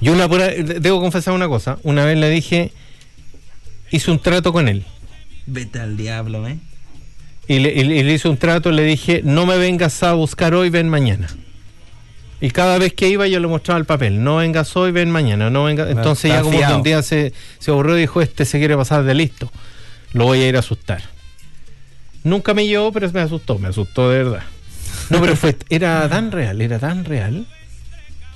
[0.00, 2.72] Yo una pura, debo confesar una cosa, una vez le dije,
[3.90, 4.84] hice un trato con él.
[5.46, 6.58] Vete al diablo, eh.
[7.48, 10.70] Y le, y le- hice un trato, le dije, no me vengas a buscar hoy,
[10.70, 11.28] ven mañana.
[12.40, 15.48] Y cada vez que iba yo le mostraba el papel, no vengas hoy, ven mañana,
[15.48, 15.88] no venga.
[15.90, 19.04] Entonces ya como que un día se, se aburrió y dijo, este se quiere pasar
[19.04, 19.50] de listo,
[20.12, 21.02] lo voy a ir a asustar.
[22.24, 24.42] Nunca me llevó, pero me asustó, me asustó de verdad.
[25.10, 27.46] No, pero fue, era tan real, era tan real.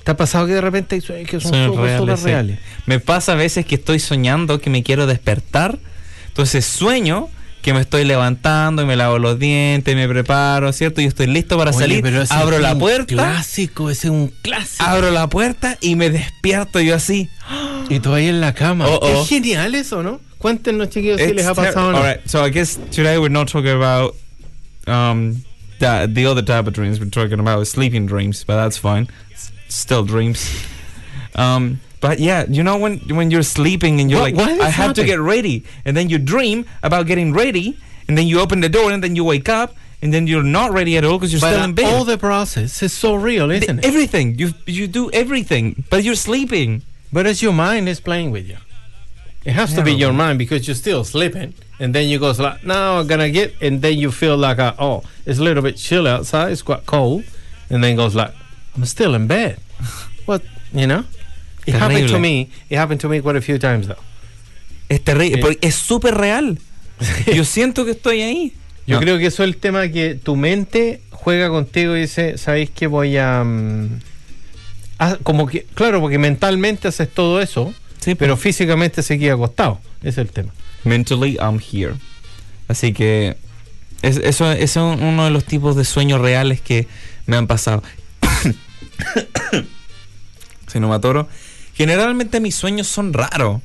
[0.03, 2.23] ¿Te ha pasado que de repente hay sueños que son súper, sí.
[2.25, 2.59] reales?
[2.85, 5.77] Me pasa a veces que estoy soñando que me quiero despertar.
[6.27, 7.29] Entonces sueño
[7.61, 11.01] que me estoy levantando y me lavo los dientes, me preparo, ¿cierto?
[11.01, 12.01] Y estoy listo para Oye, salir.
[12.01, 14.83] pero Abro es la un puerta, Clásico, ese es un clásico.
[14.83, 17.29] abro la puerta y me despierto yo así.
[17.89, 18.87] Y tú ahí en la cama.
[18.87, 19.21] Oh, oh.
[19.23, 20.19] Es genial eso, ¿no?
[20.37, 21.97] Cuéntenos, chiquillos, si les ha pasado o no.
[21.99, 24.15] All right, so I guess today we're not talking about
[24.87, 25.43] um
[25.79, 26.99] the, the other type of dreams.
[26.99, 29.07] We're talking about sleeping dreams, but that's fine.
[29.33, 30.49] S- still dreams.
[31.35, 34.69] Um, but yeah, you know when when you're sleeping and you're What- like, what I
[34.69, 37.77] have to get ready, and then you dream about getting ready,
[38.07, 40.73] and then you open the door, and then you wake up, and then you're not
[40.73, 41.85] ready at all because you're But still in bed.
[41.93, 43.85] all the process is so real, isn't it?
[43.85, 46.81] Everything you you do everything, but you're sleeping.
[47.13, 48.57] But it's your mind is playing with you.
[49.43, 52.63] It has to be your mind because you're still sleeping, and then you go like,
[52.63, 55.75] "Now I'm gonna get," and then you feel like, uh, "Oh, it's a little bit
[55.77, 56.51] chill outside.
[56.53, 57.23] It's quite cold,"
[57.69, 58.33] and then goes like,
[58.75, 59.57] "I'm still in bed."
[60.29, 60.41] what
[60.73, 61.03] you know?
[61.65, 62.49] It happened to me.
[62.69, 63.99] It happened to me quite a few times though.
[64.89, 65.41] Es terrible, Sí.
[65.41, 66.59] porque es súper real.
[67.33, 68.53] Yo siento que estoy ahí.
[68.87, 69.01] Yo No.
[69.01, 72.87] creo que eso es el tema que tu mente juega contigo y dice, ¿sabéis que
[72.87, 73.43] voy a...
[73.43, 73.99] mm,
[74.99, 79.79] ah, como que, claro, porque mentalmente haces todo eso, Sí, pero físicamente se queda acostado.
[79.99, 80.51] Ese es el tema.
[80.83, 81.93] Mentally, I'm here.
[82.67, 83.37] Así que
[84.01, 86.87] es- eso, eso es uno de los tipos de sueños reales que
[87.27, 87.83] me han pasado.
[90.67, 91.27] si no me atoro.
[91.81, 93.59] Generalmente mis sueños son raros.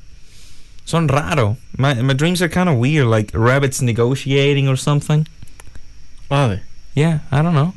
[0.87, 1.59] Son raros.
[1.77, 5.27] My, my dreams are kind of weird, like rabbits negotiating or something.
[6.31, 6.63] Vale.
[6.95, 7.75] Yeah, I don't know.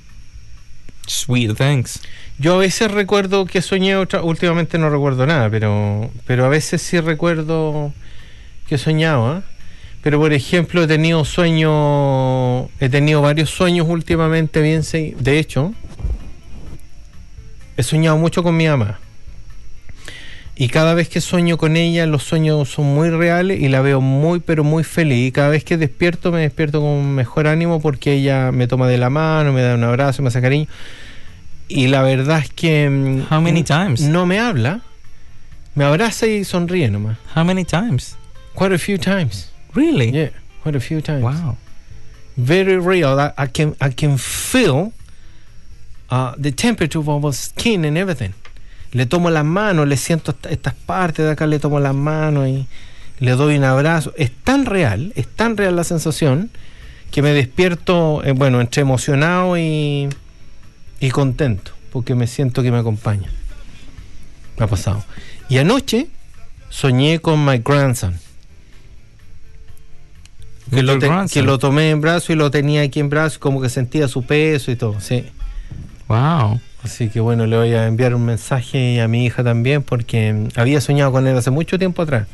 [1.05, 2.01] Just weird things.
[2.37, 6.81] Yo a veces recuerdo que soñé otra, últimamente no recuerdo nada, pero, pero a veces
[6.81, 7.91] sí recuerdo
[8.69, 9.43] que soñaba.
[10.01, 14.83] Pero por ejemplo he tenido sueños, he tenido varios sueños últimamente bien
[15.19, 15.73] De hecho,
[17.75, 19.01] he soñado mucho con mi mamá.
[20.61, 24.01] Y cada vez que sueño con ella, los sueños son muy reales y la veo
[24.01, 25.29] muy, pero muy feliz.
[25.29, 28.97] Y cada vez que despierto, me despierto con mejor ánimo porque ella me toma de
[28.97, 30.67] la mano, me da un abrazo, me hace cariño.
[31.69, 32.89] Y la verdad es que.
[32.89, 34.01] mm, How many times?
[34.01, 34.81] No me habla.
[35.75, 37.17] Me abraza y sonríe nomás.
[37.37, 38.17] How many times?
[38.53, 39.49] Quite a few times.
[39.73, 40.11] Really?
[40.11, 40.31] Yeah,
[40.63, 41.21] quite a few times.
[41.23, 41.55] Wow.
[42.35, 43.17] Very real.
[43.17, 44.91] I, I can I can feel
[46.09, 48.33] uh, the temperature of our skin and everything.
[48.91, 52.47] Le tomo las manos, le siento esta- estas partes de acá, le tomo las manos
[52.47, 52.65] y
[53.19, 54.13] le doy un abrazo.
[54.17, 56.49] Es tan real, es tan real la sensación
[57.11, 60.09] que me despierto, eh, bueno, entre emocionado y,
[60.99, 63.29] y contento, porque me siento que me acompaña.
[64.57, 65.03] Me ha pasado.
[65.49, 66.07] Y anoche
[66.69, 68.17] soñé con my grandson.
[70.69, 73.59] Que lo, te- que lo tomé en brazo y lo tenía aquí en brazo, como
[73.61, 75.25] que sentía su peso y todo, sí.
[76.07, 76.59] Wow.
[76.83, 80.79] Así que bueno, le voy a enviar un mensaje a mi hija también, porque había
[80.79, 82.27] soñado con él hace mucho tiempo atrás.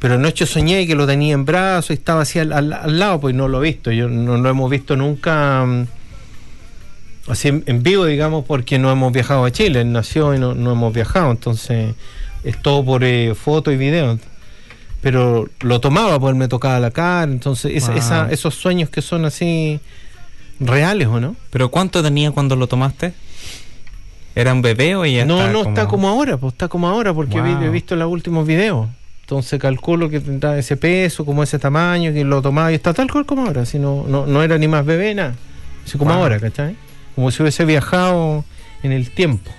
[0.00, 3.20] Pero anoche soñé que lo tenía en brazo y estaba así al, al- al lado,
[3.20, 3.90] pues no lo he visto.
[3.92, 5.86] Yo no lo hemos visto nunca mm,
[7.28, 9.80] así en, en vivo, digamos, porque no hemos viajado a Chile.
[9.82, 11.94] Él nació y no, no hemos viajado, entonces
[12.44, 14.18] es todo por eh, foto y video.
[15.00, 17.96] Pero lo tomaba, pues él me tocaba la cara, entonces Wow.
[17.96, 19.80] esa- esos sueños que son así
[20.58, 21.36] reales, ¿o no?
[21.50, 23.12] ¿Pero cuánto tenía cuando lo tomaste?
[24.36, 27.12] ¿Era un bebé o ya no, está no está como ahora, pues está como ahora,
[27.12, 27.62] porque Wow.
[27.64, 28.86] he visto los últimos videos.
[29.22, 33.10] Entonces calculo que tendrá ese peso, como ese tamaño, que lo tomaba y está tal
[33.10, 33.64] cual como ahora.
[33.66, 35.34] Si no, no, no era ni más bebé, nada.
[35.84, 36.22] Así como Wow.
[36.22, 36.76] ahora, ¿cachai?
[37.16, 38.44] Como si hubiese viajado
[38.84, 39.50] en el tiempo.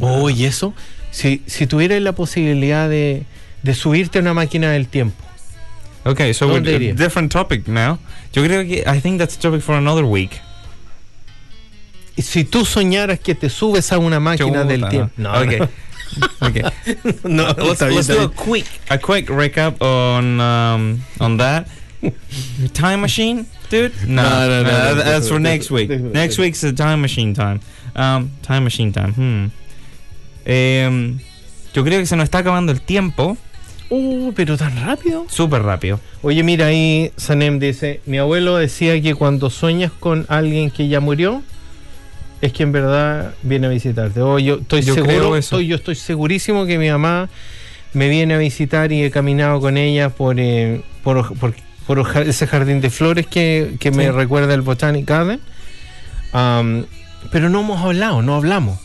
[0.00, 0.74] Oh, y eso,
[1.10, 3.24] si, si tuvieras la posibilidad de,
[3.62, 5.16] de subirte a una máquina del tiempo,
[6.04, 6.94] Okay, so ¿Dónde we're iría?
[6.94, 7.96] different topic now.
[8.32, 10.32] Yo creo que I think that's a topic for another week.
[12.18, 15.12] Si tú soñaras que te subes a una máquina del tiempo.
[15.16, 15.32] no.
[15.40, 15.60] okay.
[16.40, 16.62] okay.
[17.24, 21.66] no, let's let's do a quick a quick recap on um, on that.
[22.74, 23.92] time machine, dude?
[24.06, 25.88] No, No, no, no, that- no, that's for no, next no, week.
[25.90, 26.42] no, no, Next no.
[26.44, 27.60] week's the time machine time.
[27.96, 29.12] Um, time machine time.
[29.14, 29.50] Hmm.
[30.44, 31.18] Em,
[31.72, 33.36] yo creo que se nos está acabando el tiempo
[33.94, 35.26] Uh, pero tan rápido.
[35.28, 36.00] súper rápido.
[36.22, 40.98] Oye, mira ahí, Sanem dice, mi abuelo decía que cuando sueñas con alguien que ya
[41.00, 41.42] murió,
[42.42, 44.20] es que en verdad viene a visitarte.
[44.20, 45.56] Oh, yo estoy Yo seguro, eso.
[45.56, 47.30] estoy- yo estoy segurísimo que mi mamá
[47.94, 51.54] me viene a visitar y he caminado con ella por, eh, por, por-
[52.26, 55.40] ese jardín de flores que, que me recuerda el Botanic Garden.
[57.30, 58.78] Pero no hemos hablado, no hablamos.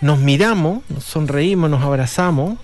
[0.00, 2.58] Nos miramos, nos sonreímos, nos abrazamos.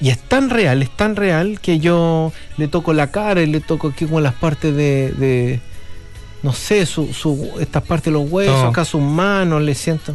[0.00, 3.60] Y es tan real, es tan real que yo le toco la cara y le
[3.60, 5.60] toco aquí como las partes de, de-
[6.42, 10.14] no sé, su, su, estas partes de los huesos, acá sus manos, le siento.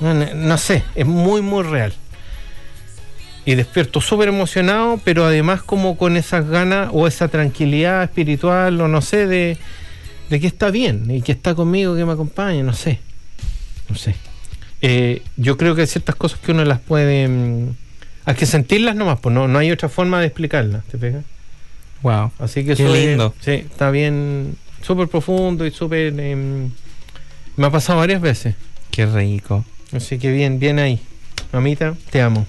[0.00, 1.92] No, no- no sé, es muy, muy real.
[3.44, 8.86] y despierto súper emocionado, pero además como con esas ganas o esa tranquilidad espiritual o
[8.86, 9.56] no sé, de,
[10.30, 13.00] de que está bien y que está conmigo, que me acompaña, no sé.
[13.88, 14.14] No sé.
[14.80, 17.26] Eh, yo creo que hay ciertas cosas que uno las puede...
[17.26, 17.68] mm,
[18.26, 21.24] hay que sentirlas nomás, pues no, no hay otra forma de explicarlas, ¿te fijas?
[22.02, 22.30] Wow.
[22.38, 23.34] Así que Qué eso es- lindo.
[23.40, 26.18] sí, está bien, súper profundo y súper...
[26.18, 26.70] em,
[27.56, 28.54] me ha pasado varias veces.
[28.90, 29.64] Qué rico.
[29.92, 31.00] Así que bien, bien ahí.
[31.52, 32.46] Mamita, te amo.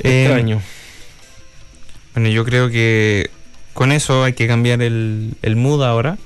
[0.00, 0.60] Eh, Extraño.
[2.14, 3.30] Bueno, yo creo que
[3.72, 6.16] con eso hay que cambiar el, el mood ahora.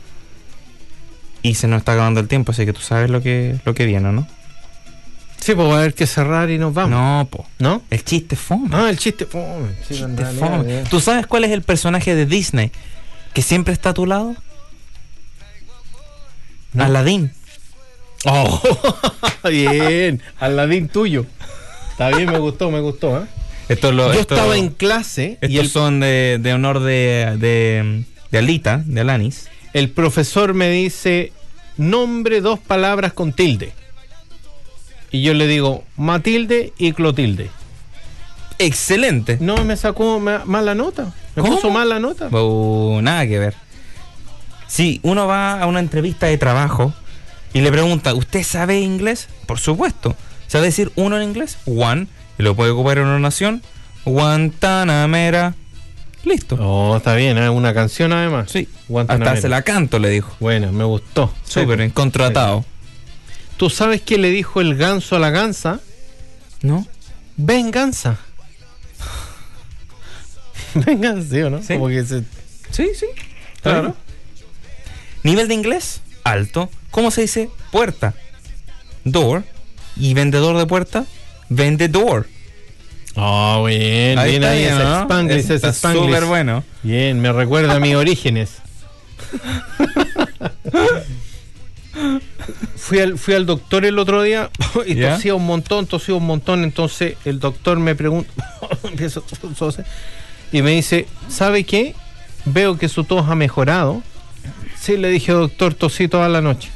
[1.42, 3.86] Y se nos está acabando el tiempo, así que tú sabes lo que, lo que
[3.86, 4.26] viene, ¿no?
[5.38, 6.90] Sí, pues va a haber que cerrar y nos vamos.
[6.90, 7.46] No, po.
[7.60, 7.82] ¿No?
[7.90, 8.68] El chiste fome.
[8.72, 9.24] Ah, el chiste.
[9.24, 9.68] fome.
[9.86, 10.82] Sí, Chiste fome.
[10.90, 12.72] ¿Tú sabes cuál es el personaje de Disney
[13.38, 14.34] que siempre está a tu lado?
[16.72, 16.82] No.
[16.82, 17.30] Aladín.
[18.24, 18.60] Oh,
[19.48, 20.20] bien.
[20.40, 21.24] Aladín tuyo.
[21.92, 23.22] Está bien, me gustó, me gustó.
[23.22, 23.26] ¿eh?
[23.68, 27.36] Esto lo, Yo esto- estaba en clase Estos y el, son de, de honor de,
[27.38, 29.48] de, de Alita, de Alanis.
[29.72, 31.32] el profesor me dice:
[31.76, 33.72] nombre dos palabras con tilde.
[35.12, 37.52] Y yo le digo: Matilde y Clotilde.
[38.58, 39.38] Excelente.
[39.40, 41.12] No, me sacó ma- mala nota.
[41.36, 41.54] Me ¿Cómo?
[41.56, 42.28] puso mala nota.
[42.32, 43.54] Oh, nada que ver.
[44.66, 46.92] Si uno va a una entrevista de trabajo
[47.52, 49.28] y le pregunta, ¿usted sabe inglés?
[49.46, 50.14] Por supuesto.
[50.48, 51.58] ¿Sabe decir uno en inglés?
[51.66, 52.06] One.
[52.38, 53.62] Y lo puede ocupar en una oración.
[54.04, 55.54] Guantanamera.
[56.24, 56.56] Listo.
[56.60, 58.50] Oh, está bien, es una canción además.
[58.50, 58.68] Sí.
[58.88, 59.32] Guantanamera.
[59.32, 60.34] Hasta se la canto, le dijo.
[60.40, 61.32] Bueno, me gustó.
[61.44, 62.64] Súper, en contratado.
[63.56, 65.80] ¿Tú sabes qué le dijo el ganso a la gansa?
[66.62, 66.86] ¿No?
[67.36, 68.18] Venganza.
[70.86, 71.62] Venganza, ¿sí o no?
[71.62, 71.74] Sí.
[71.74, 72.22] Como que se...
[72.70, 73.06] Sí, sí.
[73.62, 73.96] Claro.
[75.22, 76.70] Nivel de inglés, alto.
[76.90, 77.50] ¿Cómo se dice?
[77.70, 78.14] Puerta.
[79.04, 79.44] Door.
[79.96, 81.06] Y vendedor de puerta,
[81.48, 82.28] vendedor.
[83.16, 85.02] Oh, bien, Ahí bien ahí, bien, ese ¿no?
[85.02, 86.04] Spanglish, Spanglish.
[86.04, 86.62] súper bueno.
[86.84, 88.58] Bien, me recuerda a mis orígenes.
[92.76, 94.50] fui, al, fui al doctor el otro día
[94.86, 95.14] y ¿Ya?
[95.16, 96.62] tosía un montón, tosía un montón.
[96.62, 98.30] Entonces el doctor me pregunta,
[98.84, 99.84] empiezo a
[100.52, 101.94] y me dice, ¿sabe qué?
[102.44, 104.02] Veo que su tos ha mejorado.
[104.80, 106.70] Sí, le dije, doctor, tosí toda la noche.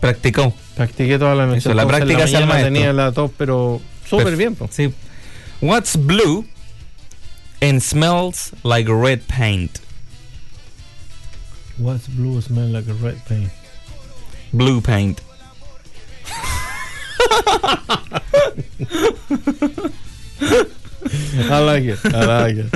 [0.00, 0.54] Practicó.
[0.76, 1.58] Practiqué toda la noche.
[1.58, 2.72] Eso, la práctica mañana maestro.
[2.72, 4.54] tenía la tos, pero súper bien.
[4.54, 4.68] po.
[4.70, 4.92] Sí.
[5.60, 6.44] What's blue
[7.60, 9.80] and smells like red paint?
[11.78, 13.50] What's blue smell like a red paint?
[14.52, 15.20] Blue paint.
[21.06, 21.98] I like it.
[22.04, 22.72] I like it.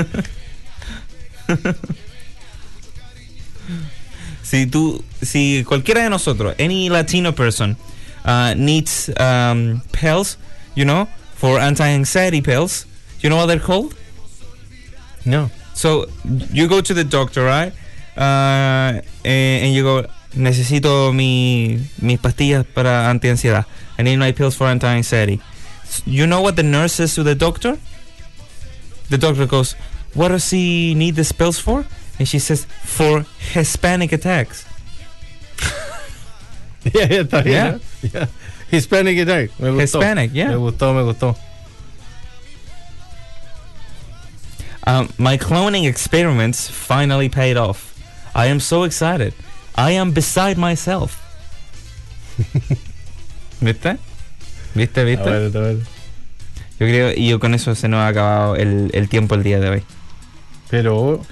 [4.43, 7.77] Si tú, si cualquiera de nosotros, any Latino person,
[8.25, 10.39] uh, needs um, pills,
[10.75, 12.87] you know, for anti-anxiety pills,
[13.21, 13.95] you know what they're called?
[15.27, 15.51] No.
[15.75, 17.73] So you go to the doctor, right?
[18.17, 23.67] Uh, and, and you go, necesito mi, mis pastillas para anti-ansiedad.
[23.99, 25.41] I need my pills for anti-anxiety.
[26.07, 27.79] You know what the nurse says to the doctor?
[29.09, 29.75] The doctor goes,
[30.15, 31.85] what does he need these pills for?
[32.19, 34.67] And she says, for Hispanic attacks.
[36.85, 37.55] yeah, ya está bien.
[37.55, 37.75] Yeah.
[37.77, 38.09] ¿eh?
[38.13, 38.27] Ya.
[38.71, 39.59] Hispanic attack.
[39.59, 40.01] Me gustó.
[40.01, 40.49] Hispanic, yeah.
[40.49, 41.37] Me gustó, me gustó.
[44.87, 47.95] Um, my cloning experiments finally paid off.
[48.35, 49.35] I am so excited.
[49.75, 51.23] I am beside myself.
[53.61, 53.99] ¿Viste?
[54.75, 55.05] ¿Viste?
[55.05, 55.27] ¿Viste?
[55.27, 55.98] A ver, a ver.
[56.81, 59.59] Yo creo, y yo con eso se nos ha acabado el, el tiempo el día
[59.59, 59.83] de hoy.
[60.71, 61.25] Pero,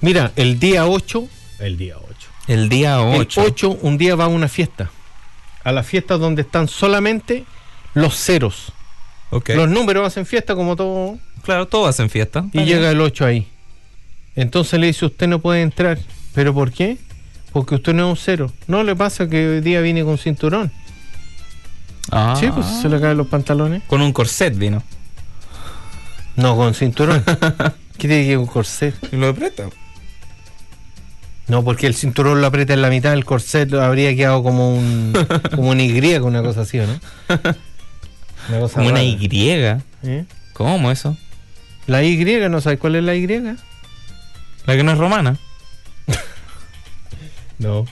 [0.00, 1.26] mira, el día 8.
[1.58, 2.28] El día 8.
[2.48, 3.40] El día 8.
[3.40, 4.90] El 8, un día va a una fiesta.
[5.64, 7.44] A la fiesta donde están solamente
[7.94, 8.72] los ceros.
[9.30, 9.50] Ok.
[9.50, 11.18] Los números hacen fiesta como todo.
[11.44, 12.44] claro, todos hacen fiesta.
[12.52, 13.48] Y llega el 8 ahí.
[14.36, 15.98] Entonces le dice, usted no puede entrar.
[16.34, 16.96] ¿Pero por qué?
[17.52, 18.52] Porque usted no es un cero.
[18.66, 20.72] No le pasa que hoy día viene con cinturón.
[22.10, 23.82] Ah, Sí, pues se le caen los pantalones.
[23.86, 24.82] Con un corset vino.
[26.36, 27.22] No, con cinturón.
[27.98, 28.94] ¿Qué tiene que ver un corset?
[29.12, 29.68] Y lo aprieta.
[31.48, 35.12] No, porque el cinturón lo aprieta en la mitad, el corset habría quedado como un
[35.54, 36.98] como una Y, una cosa así, ¿o no?
[38.48, 39.02] Una cosa Como una rara.
[39.02, 39.28] Y.
[40.04, 40.24] ¿Eh?
[40.52, 41.16] ¿Cómo eso?
[41.86, 42.16] La Y,
[42.48, 43.26] ¿no sabes cuál es la Y?
[43.26, 45.36] La que no es romana.
[47.58, 47.84] No.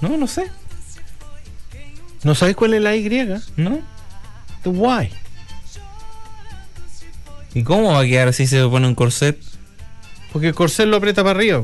[0.00, 0.52] No, no sé.
[2.24, 3.08] ¿No sabes cuál es la Y?
[3.56, 3.80] ¿No?
[4.62, 5.10] The Y.
[7.60, 9.38] ¿Y cómo va a quedar si se pone un corset?
[10.32, 11.62] Porque el corset lo aprieta para arriba.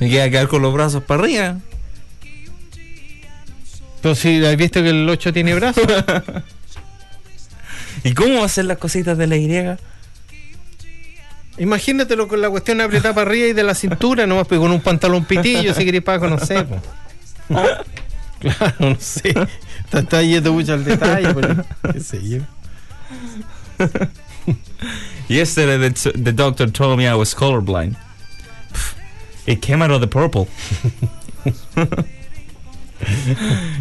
[0.00, 1.58] Me queda quedar con los brazos para arriba.
[4.00, 5.84] Pero si has visto que el 8 tiene brazos.
[8.04, 9.76] ¿Y cómo va a ser las cositas de la Y?
[11.58, 14.80] Imagínatelo con la cuestión apretada para arriba y de la cintura, nomás pues con un
[14.80, 16.66] pantalón pitillo, si querés para conocer.
[16.66, 16.80] po.
[18.42, 19.28] Claro, no sé.
[19.84, 22.38] Está, está yendo mucho al detalle, pero qué sé yo.
[25.28, 27.96] Yesterday the, the doctor told me I was colorblind.
[29.46, 30.48] It came out of the purple.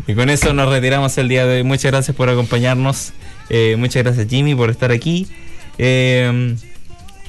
[0.07, 1.63] y con eso nos retiramos el día de hoy.
[1.63, 3.13] Muchas gracias por acompañarnos.
[3.49, 5.27] Eh, muchas gracias Jimmy por estar aquí.
[5.79, 6.55] Eh,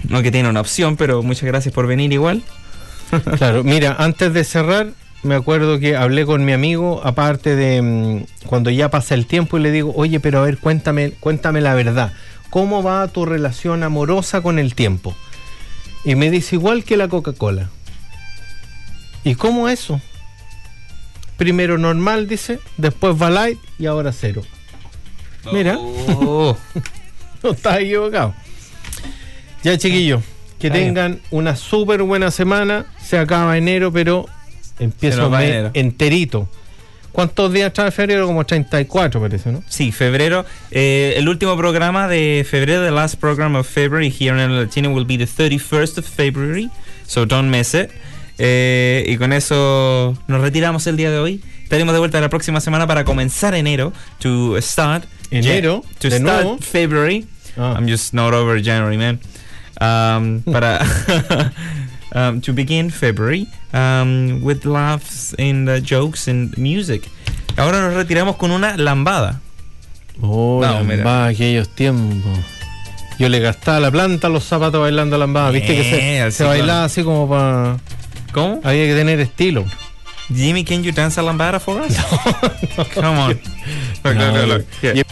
[0.08, 2.42] no que tiene una opción, pero muchas gracias por venir igual.
[3.36, 4.92] Claro, mira, antes de cerrar,
[5.22, 9.56] me acuerdo que hablé con mi amigo, aparte de mm, cuando ya pasa el tiempo,
[9.56, 12.12] y le digo, oye, pero a ver, cuéntame, cuéntame la verdad.
[12.50, 15.14] ¿Cómo va tu relación amorosa con el tiempo?
[16.04, 17.70] Y me dice, igual que la Coca-Cola.
[19.24, 20.00] ¿Y cómo eso?
[21.36, 24.42] Primero normal, dice, después va light y ahora cero.
[25.52, 26.56] Mira, Oh.
[27.42, 28.34] no estás equivocado.
[29.62, 30.22] Ya, chiquillos,
[30.58, 32.86] que tengan una súper buena semana.
[33.00, 34.26] Se acaba enero, pero
[34.82, 36.48] empieza nos un mes enterito.
[37.12, 38.26] ¿Cuántos días trae febrero?
[38.26, 39.62] Como 34, parece, ¿no?
[39.68, 40.46] Sí, febrero.
[40.70, 45.04] eh, el último programa de febrero, the last program of February here in Latino will
[45.04, 46.70] be the 31st of February,
[47.06, 47.90] so don't miss it.
[48.38, 51.42] Eh, y con eso nos retiramos el día de hoy.
[51.64, 55.04] Estaremos de vuelta la próxima semana para comenzar enero, to start.
[55.30, 56.58] Enero, to de start nuevo.
[56.60, 57.26] February.
[57.58, 57.74] Ah.
[57.76, 59.20] I'm just not over January, man.
[59.80, 60.80] Um, para
[62.14, 67.08] um, to begin February um, with laughs and uh, jokes and music.
[67.56, 69.40] Ahora nos retiramos con una lambada.
[70.20, 72.38] Oh, No, lambada, aquellos tiempos.
[73.18, 75.50] Yo le gastaba la planta a los zapatos bailando lambada.
[75.50, 77.78] Viste que se, Bien, se bailaba así como para.
[78.32, 78.60] ¿Cómo?
[78.64, 79.64] Había que tener estilo.
[80.34, 81.94] Jimmy, can you dance a lambada for us?
[82.94, 83.28] Come on.
[84.04, 84.94] Look, No, look, look, look.
[84.96, 85.02] yo-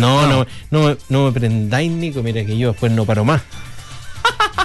[0.00, 2.22] No, no, no, me- no me prendáis, Nico.
[2.22, 3.42] Mira que yo después no paro más.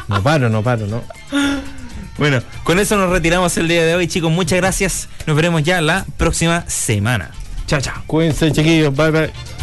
[0.08, 1.04] No paro, no paro, no.
[2.18, 4.32] Bueno, con eso nos retiramos el día de hoy, chicos.
[4.32, 5.10] Muchas gracias.
[5.26, 7.32] Nos veremos ya la próxima semana.
[7.68, 8.04] Chao, chao.
[8.08, 8.96] Cuídense, chiquillos.
[8.96, 9.55] Bye, bye.